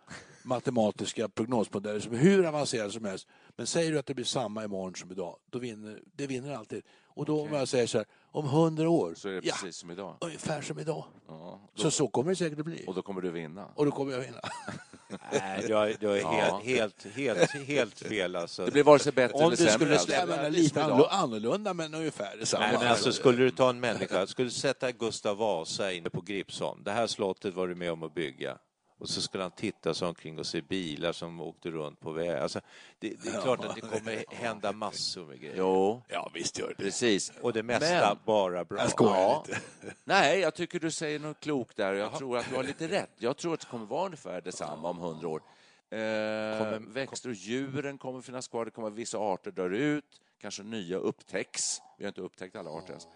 matematiska 0.43 1.29
prognosmodeller 1.29 1.99
som 1.99 2.13
är 2.13 2.17
hur 2.17 2.45
avancerade 2.45 2.91
som 2.91 3.05
helst. 3.05 3.27
Men 3.55 3.67
säger 3.67 3.91
du 3.91 3.99
att 3.99 4.05
det 4.05 4.13
blir 4.13 4.25
samma 4.25 4.63
imorgon 4.63 4.95
som 4.95 5.11
idag, 5.11 5.37
då 5.49 5.59
vinner 5.59 5.99
det 6.15 6.27
vinner 6.27 6.55
alltid. 6.55 6.83
Och 7.15 7.25
då 7.25 7.41
om 7.41 7.53
jag 7.53 7.67
säger 7.67 7.87
så 7.87 7.97
här, 7.97 8.07
om 8.31 8.45
hundra 8.47 8.89
år, 8.89 9.13
så 9.17 9.29
är 9.29 9.33
det 9.33 9.41
ja, 9.43 9.53
precis 9.61 9.75
som 9.77 9.91
idag. 9.91 10.17
ungefär 10.21 10.61
som 10.61 10.79
idag. 10.79 11.05
Ja, 11.27 11.59
då, 11.75 11.81
Så 11.81 11.91
så 11.91 12.07
kommer 12.07 12.29
det 12.29 12.35
säkert 12.35 12.59
att 12.59 12.65
bli. 12.65 12.83
och 12.87 12.95
då 12.95 13.01
kommer 13.01 13.21
du 13.21 13.31
vinna. 13.31 13.67
Och 13.75 13.85
då 13.85 13.91
kommer 13.91 14.11
jag 14.11 14.19
vinna. 14.19 14.39
Nej, 15.31 15.63
du 15.67 15.73
har, 15.73 15.93
du 15.99 16.07
har 16.07 16.15
Ja. 16.15 16.61
helt, 16.63 17.03
helt, 17.05 17.51
helt, 17.51 17.67
helt 17.67 17.99
fel 17.99 18.35
alltså. 18.35 18.65
Det 18.65 18.71
blir 18.71 18.83
vare 18.83 18.99
sig 18.99 19.11
bättre 19.11 19.33
Om 19.35 19.41
eller 19.41 19.49
du 19.51 19.57
sämre. 19.57 19.71
skulle 19.73 19.93
alltså. 19.93 20.11
Jag 20.11 20.29
menar, 20.29 20.49
lite 20.49 20.83
annorlunda, 20.83 21.09
annorlunda 21.09 21.73
men 21.73 21.93
ungefär 21.93 22.37
detsamma. 22.37 22.65
Nej, 22.67 22.77
men 22.79 22.87
alltså, 22.87 23.11
skulle 23.11 23.37
du 23.37 23.51
ta 23.51 23.69
en 23.69 23.79
människa, 23.79 24.27
skulle 24.27 24.47
du 24.47 24.51
sätta 24.51 24.91
Gustav 24.91 25.37
Vasa 25.37 25.91
inne 25.91 26.09
på 26.09 26.21
Gripsholm, 26.21 26.83
det 26.83 26.91
här 26.91 27.07
slottet 27.07 27.53
var 27.53 27.67
du 27.67 27.75
med 27.75 27.91
om 27.91 28.03
att 28.03 28.13
bygga, 28.13 28.57
och 29.03 29.09
så 29.09 29.21
skulle 29.21 29.43
han 29.43 29.51
titta 29.51 29.93
sig 29.93 30.07
omkring 30.07 30.39
och 30.39 30.45
se 30.45 30.61
bilar 30.61 31.11
som 31.11 31.41
åkte 31.41 31.69
runt 31.69 31.99
på 31.99 32.11
väg. 32.11 32.29
Alltså, 32.29 32.61
det, 32.99 33.23
det 33.23 33.29
är 33.29 33.41
klart 33.41 33.65
att 33.65 33.75
det 33.75 33.81
kommer 33.81 34.25
hända 34.35 34.71
massor 34.71 35.25
med 35.25 35.39
grejer. 35.39 35.55
Jo, 35.57 36.01
Ja, 36.07 36.31
visst 36.33 36.59
gör 36.59 36.67
det. 36.77 36.83
precis. 36.83 37.31
Och 37.41 37.53
det 37.53 37.63
mesta 37.63 37.85
Men- 38.09 38.17
bara 38.25 38.65
bra. 38.65 38.79
Jag 38.79 38.91
Ja. 38.99 39.43
lite. 39.47 39.59
Nej, 40.03 40.39
jag 40.39 40.53
tycker 40.55 40.79
du 40.79 40.91
säger 40.91 41.19
något 41.19 41.39
klokt 41.39 41.77
där. 41.77 41.93
Jag 41.93 42.17
tror 42.17 42.37
att 42.37 42.49
du 42.49 42.55
har 42.55 42.63
lite 42.63 42.87
rätt. 42.87 43.09
Jag 43.17 43.37
tror 43.37 43.53
att 43.53 43.59
det 43.59 43.65
kommer 43.67 43.85
vara 43.85 44.05
ungefär 44.05 44.41
detsamma 44.41 44.89
om 44.89 44.97
hundra 44.97 45.27
år. 45.27 45.41
Eh, 45.89 46.79
växter 46.79 47.29
och 47.29 47.35
djuren 47.35 47.97
kommer 47.97 48.21
finnas 48.21 48.47
kvar. 48.47 48.65
Det 48.65 48.71
kommer 48.71 48.89
vissa 48.89 49.17
arter 49.17 49.51
dör 49.51 49.69
ut. 49.69 50.21
Kanske 50.41 50.63
nya 50.63 50.97
upptäcks. 50.97 51.81
Vi 51.97 52.03
har 52.03 52.07
inte 52.07 52.21
upptäckt 52.21 52.55
alla 52.55 52.69
arter 52.69 52.89
ens. 52.89 53.07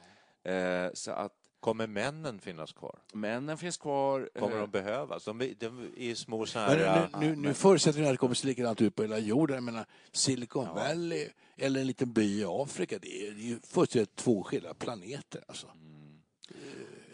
Eh, 0.43 0.91
så 0.93 1.11
att 1.11 1.33
Kommer 1.59 1.87
männen 1.87 2.39
finnas 2.39 2.73
kvar? 2.73 2.99
männen 3.13 3.57
finns 3.57 3.77
kvar. 3.77 4.29
Kommer 4.39 4.55
Eh, 4.55 4.61
de 4.61 4.69
behövas? 4.71 5.25
De, 5.25 5.41
är- 5.41 5.53
de 5.59 5.91
är 5.97 6.15
små 6.15 6.45
så 6.45 6.59
Men 6.59 6.69
här... 6.79 7.09
nu, 7.19 7.27
nu, 7.29 7.35
nu 7.35 7.53
förutsätter 7.53 7.99
vi 7.99 8.05
att 8.05 8.13
det 8.13 8.17
kommer 8.17 8.35
se 8.35 8.47
likadant 8.47 8.81
ut 8.81 8.95
på 8.95 9.01
hela 9.01 9.17
jorden. 9.19 9.55
Jag 9.55 9.63
menar, 9.63 9.85
Silicon 10.11 10.75
Valley 10.75 11.29
eller 11.57 11.81
en 11.81 11.87
liten 11.87 12.13
by 12.13 12.39
i 12.41 12.45
Afrika, 12.47 12.99
det 13.01 13.27
är, 13.27 13.31
det 13.31 13.41
är 13.41 13.45
ju 13.45 13.59
fullständigt 13.59 14.15
två 14.15 14.43
skilda 14.43 14.73
planeter. 14.73 15.43
Alltså. 15.47 15.67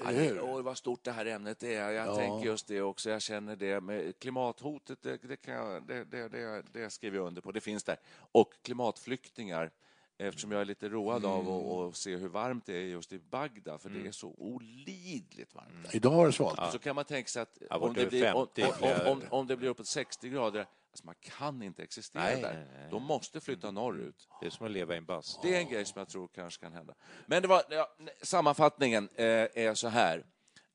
Ja, 0.06 0.12
det- 0.12 0.42
Oj, 0.42 0.64
vad 0.64 0.78
stort 0.78 1.04
det 1.04 1.12
här 1.12 1.26
ämnet 1.26 1.64
är. 1.64 1.92
Jag 1.92 2.08
Ja. 2.08 2.16
tänker 2.16 2.46
just 2.46 2.68
det 2.68 2.82
också. 2.82 3.10
Jag 3.10 3.22
känner 3.22 3.56
det. 3.56 3.82
Med 3.82 4.20
klimathotet, 4.20 5.02
det, 5.02 5.18
det, 5.28 5.36
kan 5.36 5.54
jag, 5.54 5.88
det, 5.88 6.04
det, 6.04 6.28
det, 6.30 6.64
det 6.74 6.90
skriver 6.90 7.18
jag 7.18 7.28
under 7.28 7.42
på. 7.42 7.52
Det 7.52 7.62
finns 7.62 7.84
där. 7.84 7.98
Och 8.16 8.54
klimatflyktingar. 8.62 9.72
Eftersom 10.18 10.52
jag 10.52 10.62
är 10.62 10.66
lite 10.66 10.90
road 10.90 11.26
av 11.26 11.40
Mm. 11.42 11.54
att 11.54 11.90
att 11.90 11.96
se 11.96 12.16
hur 12.16 12.28
varmt 12.28 12.66
det 12.66 12.74
är 12.74 12.82
just 12.82 13.14
i 13.14 13.20
Bagdad, 13.20 13.82
för 13.82 13.90
det 13.90 14.08
är 14.08 14.12
så 14.12 14.36
olidligt 14.38 15.56
varmt. 15.56 15.84
där. 15.84 15.96
Idag 15.96 16.12
var 16.12 16.26
det 16.26 16.32
svalt. 16.34 16.72
Så 16.72 16.80
kan 16.80 16.96
man 16.96 17.06
tänka 17.06 17.28
sig 17.28 17.42
att 17.42 17.58
Ja, 17.70 17.78
om 17.78 17.94
det, 17.94 18.06
blir, 18.06 18.34
om, 18.34 18.48
50 18.56 19.10
om, 19.10 19.22
om, 19.30 19.48
det 19.48 19.58
blir 19.58 19.70
uppåt 19.70 19.88
60 19.88 20.30
grader, 20.30 20.60
alltså 20.60 21.06
man 21.06 21.16
kan 21.20 21.62
inte 21.64 21.84
existera 21.84 22.24
Nej, 22.24 22.42
där. 22.42 22.54
nej, 22.54 22.68
nej. 22.74 22.88
De 22.92 23.04
måste 23.04 23.42
flytta 23.42 23.72
norrut. 23.72 24.28
Det 24.40 24.46
är 24.46 24.50
som 24.50 24.66
att 24.66 24.72
leva 24.72 24.94
i 24.94 24.98
en 24.98 25.06
bastu. 25.06 25.48
Det 25.48 25.56
är 25.56 25.60
en 25.60 25.70
grej 25.70 25.86
som 25.86 26.00
jag 26.00 26.08
tror 26.10 26.28
kanske 26.28 26.64
kan 26.64 26.74
hända. 26.74 26.94
Men 27.26 27.42
det 27.42 27.48
var, 27.48 27.64
ja, 27.70 27.96
sammanfattningen 28.22 29.10
eh, 29.16 29.26
är 29.26 29.74
så 29.74 29.88
här 29.88 30.26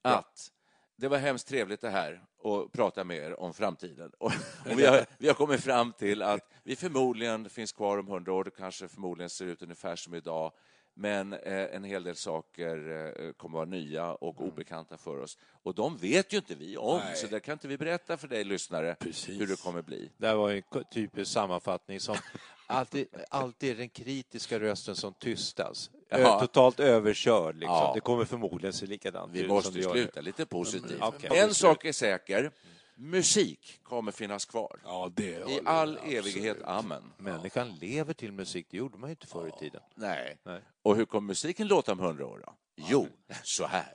att 0.03 0.51
det 0.97 1.09
var 1.09 1.19
hemskt 1.19 1.49
trevligt 1.49 1.81
det 1.81 1.91
här 1.91 2.23
att 2.45 2.73
prata 2.73 3.05
med 3.05 3.17
er 3.17 3.41
om 3.41 3.55
framtiden. 3.55 4.13
Och, 4.19 4.27
och 4.27 4.33
vi, 4.79 4.87
har, 4.87 5.07
vi 5.19 5.27
har 5.29 5.35
kommit 5.35 5.61
fram 5.61 5.93
till 5.93 6.23
att 6.23 6.51
vi 6.69 6.77
förmodligen 6.77 7.51
finns 7.51 7.73
kvar 7.73 7.99
om 7.99 8.09
hundra 8.09 8.33
år. 8.33 8.45
Det 8.45 8.51
kanske 8.51 8.89
förmodligen 8.89 9.31
ser 9.31 9.47
ut 9.47 9.63
ungefär 9.63 9.97
som 9.97 10.15
idag. 10.15 10.53
Men 10.95 11.33
eh, 11.33 11.75
en 11.75 11.85
hel 11.85 12.05
del 12.05 12.17
saker 12.17 12.77
eh, 13.21 13.33
kommer 13.33 13.59
vara 13.59 13.69
nya 13.69 14.13
och 14.13 14.41
obekanta 14.41 14.97
för 14.97 15.21
oss. 15.21 15.39
Och 15.63 15.75
de 15.75 15.97
vet 15.97 16.33
ju 16.33 16.37
inte 16.37 16.55
vi 16.55 16.77
om, 16.77 16.99
Nej. 16.99 17.17
så 17.17 17.27
det 17.27 17.41
kan 17.41 17.53
inte 17.53 17.69
vi 17.69 17.79
berätta 17.79 18.17
för 18.17 18.29
dig 18.29 18.45
lyssnare 18.45 18.97
Precis. 19.01 19.41
hur 19.41 19.47
det 19.47 19.63
kommer 19.63 19.83
bli. 19.83 20.11
Det 20.17 20.35
var 20.35 20.51
en 20.51 20.63
typisk 20.93 21.33
sammanfattning 21.33 22.01
som 22.01 22.17
alltid, 22.67 23.07
alltid 23.31 23.71
är 23.71 23.75
den 23.75 23.89
kritiska 23.89 24.61
rösten 24.61 24.97
som 24.97 25.15
tystas. 25.15 25.91
Ja. 26.09 26.41
Totalt 26.41 26.81
överkörd. 26.81 27.55
Liksom. 27.57 27.75
Ja. 27.75 27.93
Det 27.95 28.01
kommer 28.01 28.25
förmodligen 28.25 28.73
se 28.73 28.87
likadant 28.87 29.33
Vi 29.33 29.41
ut 29.41 29.49
måste 29.49 29.79
ju 29.79 29.85
gör 29.85 29.93
sluta 29.93 30.21
lite 30.21 30.47
positivt. 30.47 31.01
Okej. 31.01 31.39
En 31.39 31.55
sak 31.55 31.85
är 31.85 31.93
säker. 31.93 32.51
Musik 33.01 33.81
kommer 33.83 34.13
finnas 34.13 34.45
kvar. 34.45 34.81
Ja, 34.85 35.13
det 35.17 35.25
I 35.25 35.61
all 35.65 35.99
jag 36.05 36.13
evighet. 36.13 36.57
absolut. 36.57 36.65
Amen. 36.65 37.13
Människan 37.19 37.75
lever 37.75 38.15
till 38.15 38.33
musik, 38.33 38.67
det 38.71 38.77
gjorde 38.77 38.99
man 38.99 39.11
ju 39.11 39.13
inte 39.13 39.27
förr 39.27 39.49
i 39.49 39.59
tiden. 39.59 39.83
Nej. 39.95 40.39
Nej. 40.45 40.61
Och 40.83 40.97
hur 40.97 41.05
kommer 41.05 41.27
musiken 41.27 41.67
låta 41.67 41.93
om 41.93 41.99
hundra 41.99 42.27
år? 42.27 42.43
Då? 42.47 42.55
Jo, 42.77 43.09
så 43.43 43.67
här. 43.67 43.95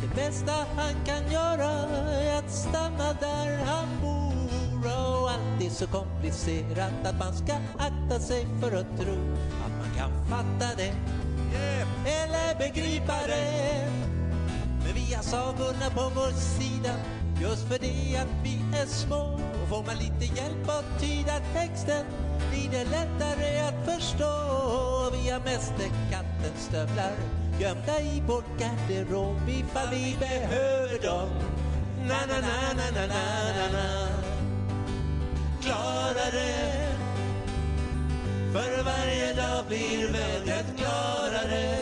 det 0.00 0.14
bästa 0.14 0.52
han 0.76 0.94
kan 1.04 1.32
göra 1.32 1.70
är 2.10 2.38
att 2.38 2.50
stanna 2.50 3.12
där 3.20 3.64
han 3.64 3.88
bor. 4.02 4.28
Och 4.86 5.30
allt 5.30 5.62
är 5.62 5.70
så 5.70 5.86
komplicerat 5.86 7.06
att 7.06 7.18
man 7.18 7.34
ska 7.34 7.52
akta 7.78 8.20
sig 8.20 8.46
för 8.60 8.76
att 8.76 9.00
tro 9.00 9.18
att 9.66 9.72
man 9.78 9.94
kan 9.96 10.10
fatta 10.28 10.76
det 10.76 10.94
eller 12.06 12.58
begripa 12.58 13.16
det. 13.26 13.90
Men 14.84 14.94
vi 14.94 15.14
har 15.14 15.22
sagorna 15.22 15.90
på 15.94 16.12
vår 16.14 16.32
sida 16.32 16.94
just 17.40 17.68
för 17.68 17.78
det 17.78 18.16
att 18.16 18.44
vi 18.44 18.78
är 18.80 18.86
små. 18.86 19.40
Och 19.62 19.68
får 19.68 19.84
man 19.86 19.96
lite 19.96 20.34
hjälp 20.40 20.68
att 20.68 21.00
tyda 21.00 21.32
texten 21.54 22.04
blir 22.50 22.70
det 22.70 22.84
lättare 22.84 23.58
att 23.58 23.84
förstå. 23.84 24.32
Vi 25.12 25.30
har 25.30 25.40
mästerkattens 25.40 26.64
stövlar 26.68 27.12
gömda 27.60 28.00
i 28.00 28.22
vår 28.26 28.42
garderob 28.58 29.48
ifall 29.48 29.88
vi 29.90 30.16
behöver 30.20 31.02
dem. 31.02 31.28
Na-na-na-na-na-na-na. 32.08 34.08
Klarare 35.62 36.88
för 38.52 38.84
varje 38.84 39.34
dag 39.34 39.64
blir 39.68 40.12
vädret 40.12 40.66
klarare. 40.76 41.78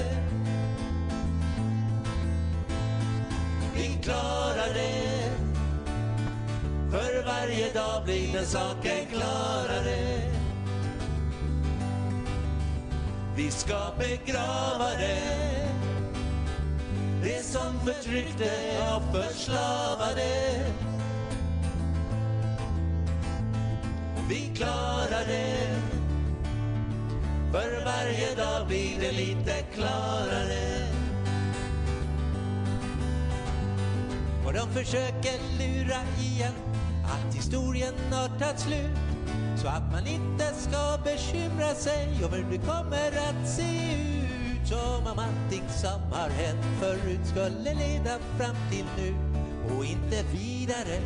Vi 3.75 3.99
klarar 4.03 4.75
det. 4.75 5.31
För 6.91 7.24
varje 7.27 7.72
dag 7.72 8.05
blir 8.05 8.33
den 8.33 8.47
saken 8.47 9.07
klarare. 9.12 10.20
Vi 13.37 13.51
ska 13.51 13.93
begrava 13.99 14.91
det. 14.99 15.56
Det 17.27 17.43
som 17.43 17.81
förtryckte 17.81 18.51
och 18.97 19.14
förslavade. 19.14 20.64
Vi 24.29 24.53
klarar 24.57 25.27
det 25.27 25.77
För 27.53 27.85
varje 27.85 28.35
dag 28.35 28.66
blir 28.66 29.01
det 29.01 29.12
lite 29.12 29.62
klarare. 29.74 30.89
Och 34.47 34.53
de 34.53 34.72
försöker 34.72 35.59
lura 35.59 36.01
igen 36.20 36.55
att 37.05 37.35
historien 37.37 37.95
har 38.12 38.29
tagit 38.29 38.61
slut. 38.61 38.99
Så 39.57 39.68
att 39.68 39.93
man 39.93 40.07
inte 40.07 40.45
ska 40.55 40.99
bekymra 41.05 41.74
sig 41.74 42.20
över 42.24 42.39
hur 42.39 42.51
det 42.51 42.66
kommer 42.66 43.09
att 43.09 43.49
se 43.49 43.62
ut 43.62 44.16
som 44.67 45.07
om 45.07 45.19
allting 45.19 45.69
som 45.69 46.01
har 46.12 46.31
hänt 46.31 46.64
förut 46.81 47.27
skulle 47.27 47.75
leda 47.75 48.19
fram 48.39 48.57
till 48.71 48.85
nu 48.99 49.14
och 49.77 49.85
inte 49.85 50.23
vidare, 50.33 51.01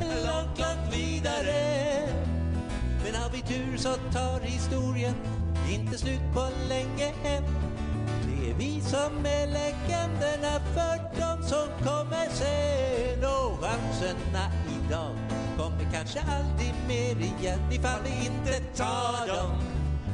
långt, 0.00 0.58
långt 0.58 0.94
vidare. 0.94 2.08
Men 3.04 3.14
har 3.14 3.30
vi 3.30 3.40
tur 3.40 3.76
så 3.76 3.94
tar 4.12 4.40
historien 4.40 5.14
inte 5.70 5.98
slut 5.98 6.22
på 6.34 6.48
länge 6.68 7.12
än. 7.24 7.44
Det 8.26 8.50
är 8.50 8.54
vi 8.54 8.80
som 8.80 9.26
är 9.26 9.46
legenderna 9.46 10.60
för 10.74 10.98
de 11.20 11.48
som 11.48 11.68
kommer 11.86 12.28
sen 12.30 13.24
och 13.24 13.64
chanserna 13.64 14.50
idag 14.68 15.16
kommer 15.56 15.92
kanske 15.92 16.20
aldrig 16.20 16.74
mer 16.88 17.24
igen 17.26 17.72
ifall 17.72 18.00
vi 18.04 18.26
inte 18.26 18.60
tar 18.76 19.26
dem. 19.26 19.50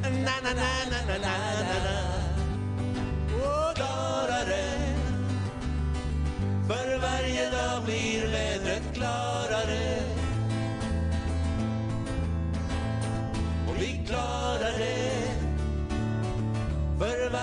Na, 0.03 0.09
na, 0.43 0.53
na, 0.53 0.63
na, 0.91 0.97
na, 1.07 1.17
na, 1.17 1.77
na, 1.83 2.20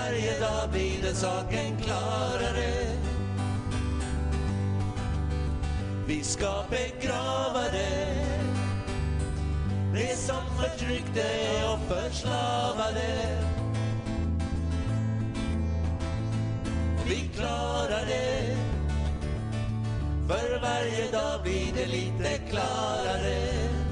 varje 0.09 0.39
dag 0.39 0.69
blir 0.71 1.01
det 1.01 1.15
saken 1.15 1.77
klarare. 1.81 2.97
Vi 6.07 6.23
ska 6.23 6.63
begrava 6.69 7.63
det. 7.71 8.25
Det 9.93 10.15
som 10.15 10.43
förtryckte 10.57 11.25
och 11.73 11.95
förslavade. 11.95 13.37
Vi 17.05 17.29
klarar 17.35 18.05
det. 18.05 18.57
För 20.27 20.61
varje 20.61 21.11
dag 21.11 21.41
blir 21.43 21.73
det 21.75 21.85
lite 21.85 22.37
klarare. 22.49 23.88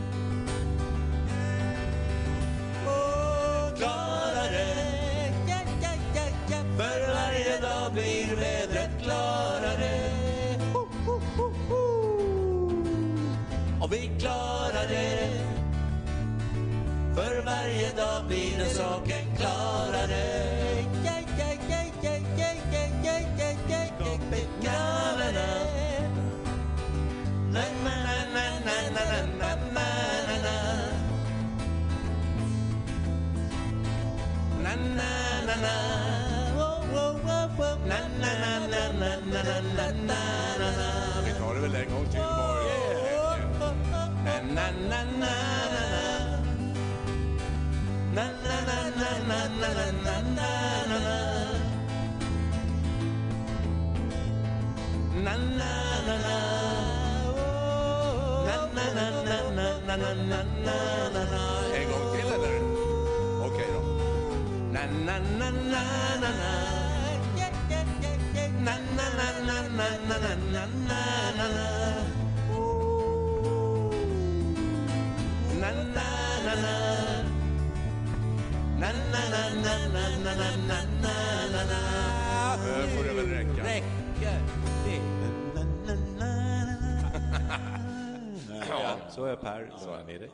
Klarar 9.08 9.78
det. 9.78 10.60
Ho, 10.74 10.88
ho, 11.06 11.22
ho, 11.38 11.52
ho. 11.70 11.84
Och 13.82 13.94
vi 13.94 14.10
klarar 14.20 14.88
det. 14.90 15.30
För 17.16 17.46
varje 17.46 17.90
dag 17.96 18.28
blir 18.28 18.58
den 18.58 18.70
saken 18.70 19.36
klarare. 19.38 20.57
Så 89.18 89.26
är 89.26 89.36
Per. 89.36 89.72
Lugna 89.86 90.04
ner 90.04 90.20
dig. 90.20 90.32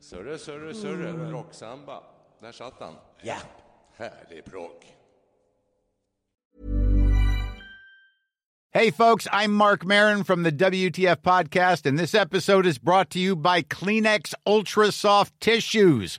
Sörre, 0.00 0.38
sörre, 0.38 0.74
sörre. 0.74 1.08
Mm. 1.08 1.30
Rocksamba. 1.30 2.02
Där 2.40 2.52
satt 2.52 2.74
han. 2.80 2.94
Ja. 3.22 3.36
Härlig 3.96 4.44
progg. 4.44 4.84
Hey, 8.72 8.90
folks, 8.90 9.28
I'm 9.28 9.52
Mark 9.52 9.84
Marin 9.84 10.24
from 10.24 10.42
the 10.42 10.50
WTF 10.50 11.22
Podcast, 11.22 11.86
and 11.86 11.96
this 11.96 12.14
episode 12.14 12.66
is 12.66 12.78
brought 12.78 13.10
to 13.10 13.20
you 13.20 13.36
by 13.36 13.62
Kleenex 13.62 14.34
Ultra 14.44 14.90
Soft 14.90 15.32
Tissues, 15.38 16.18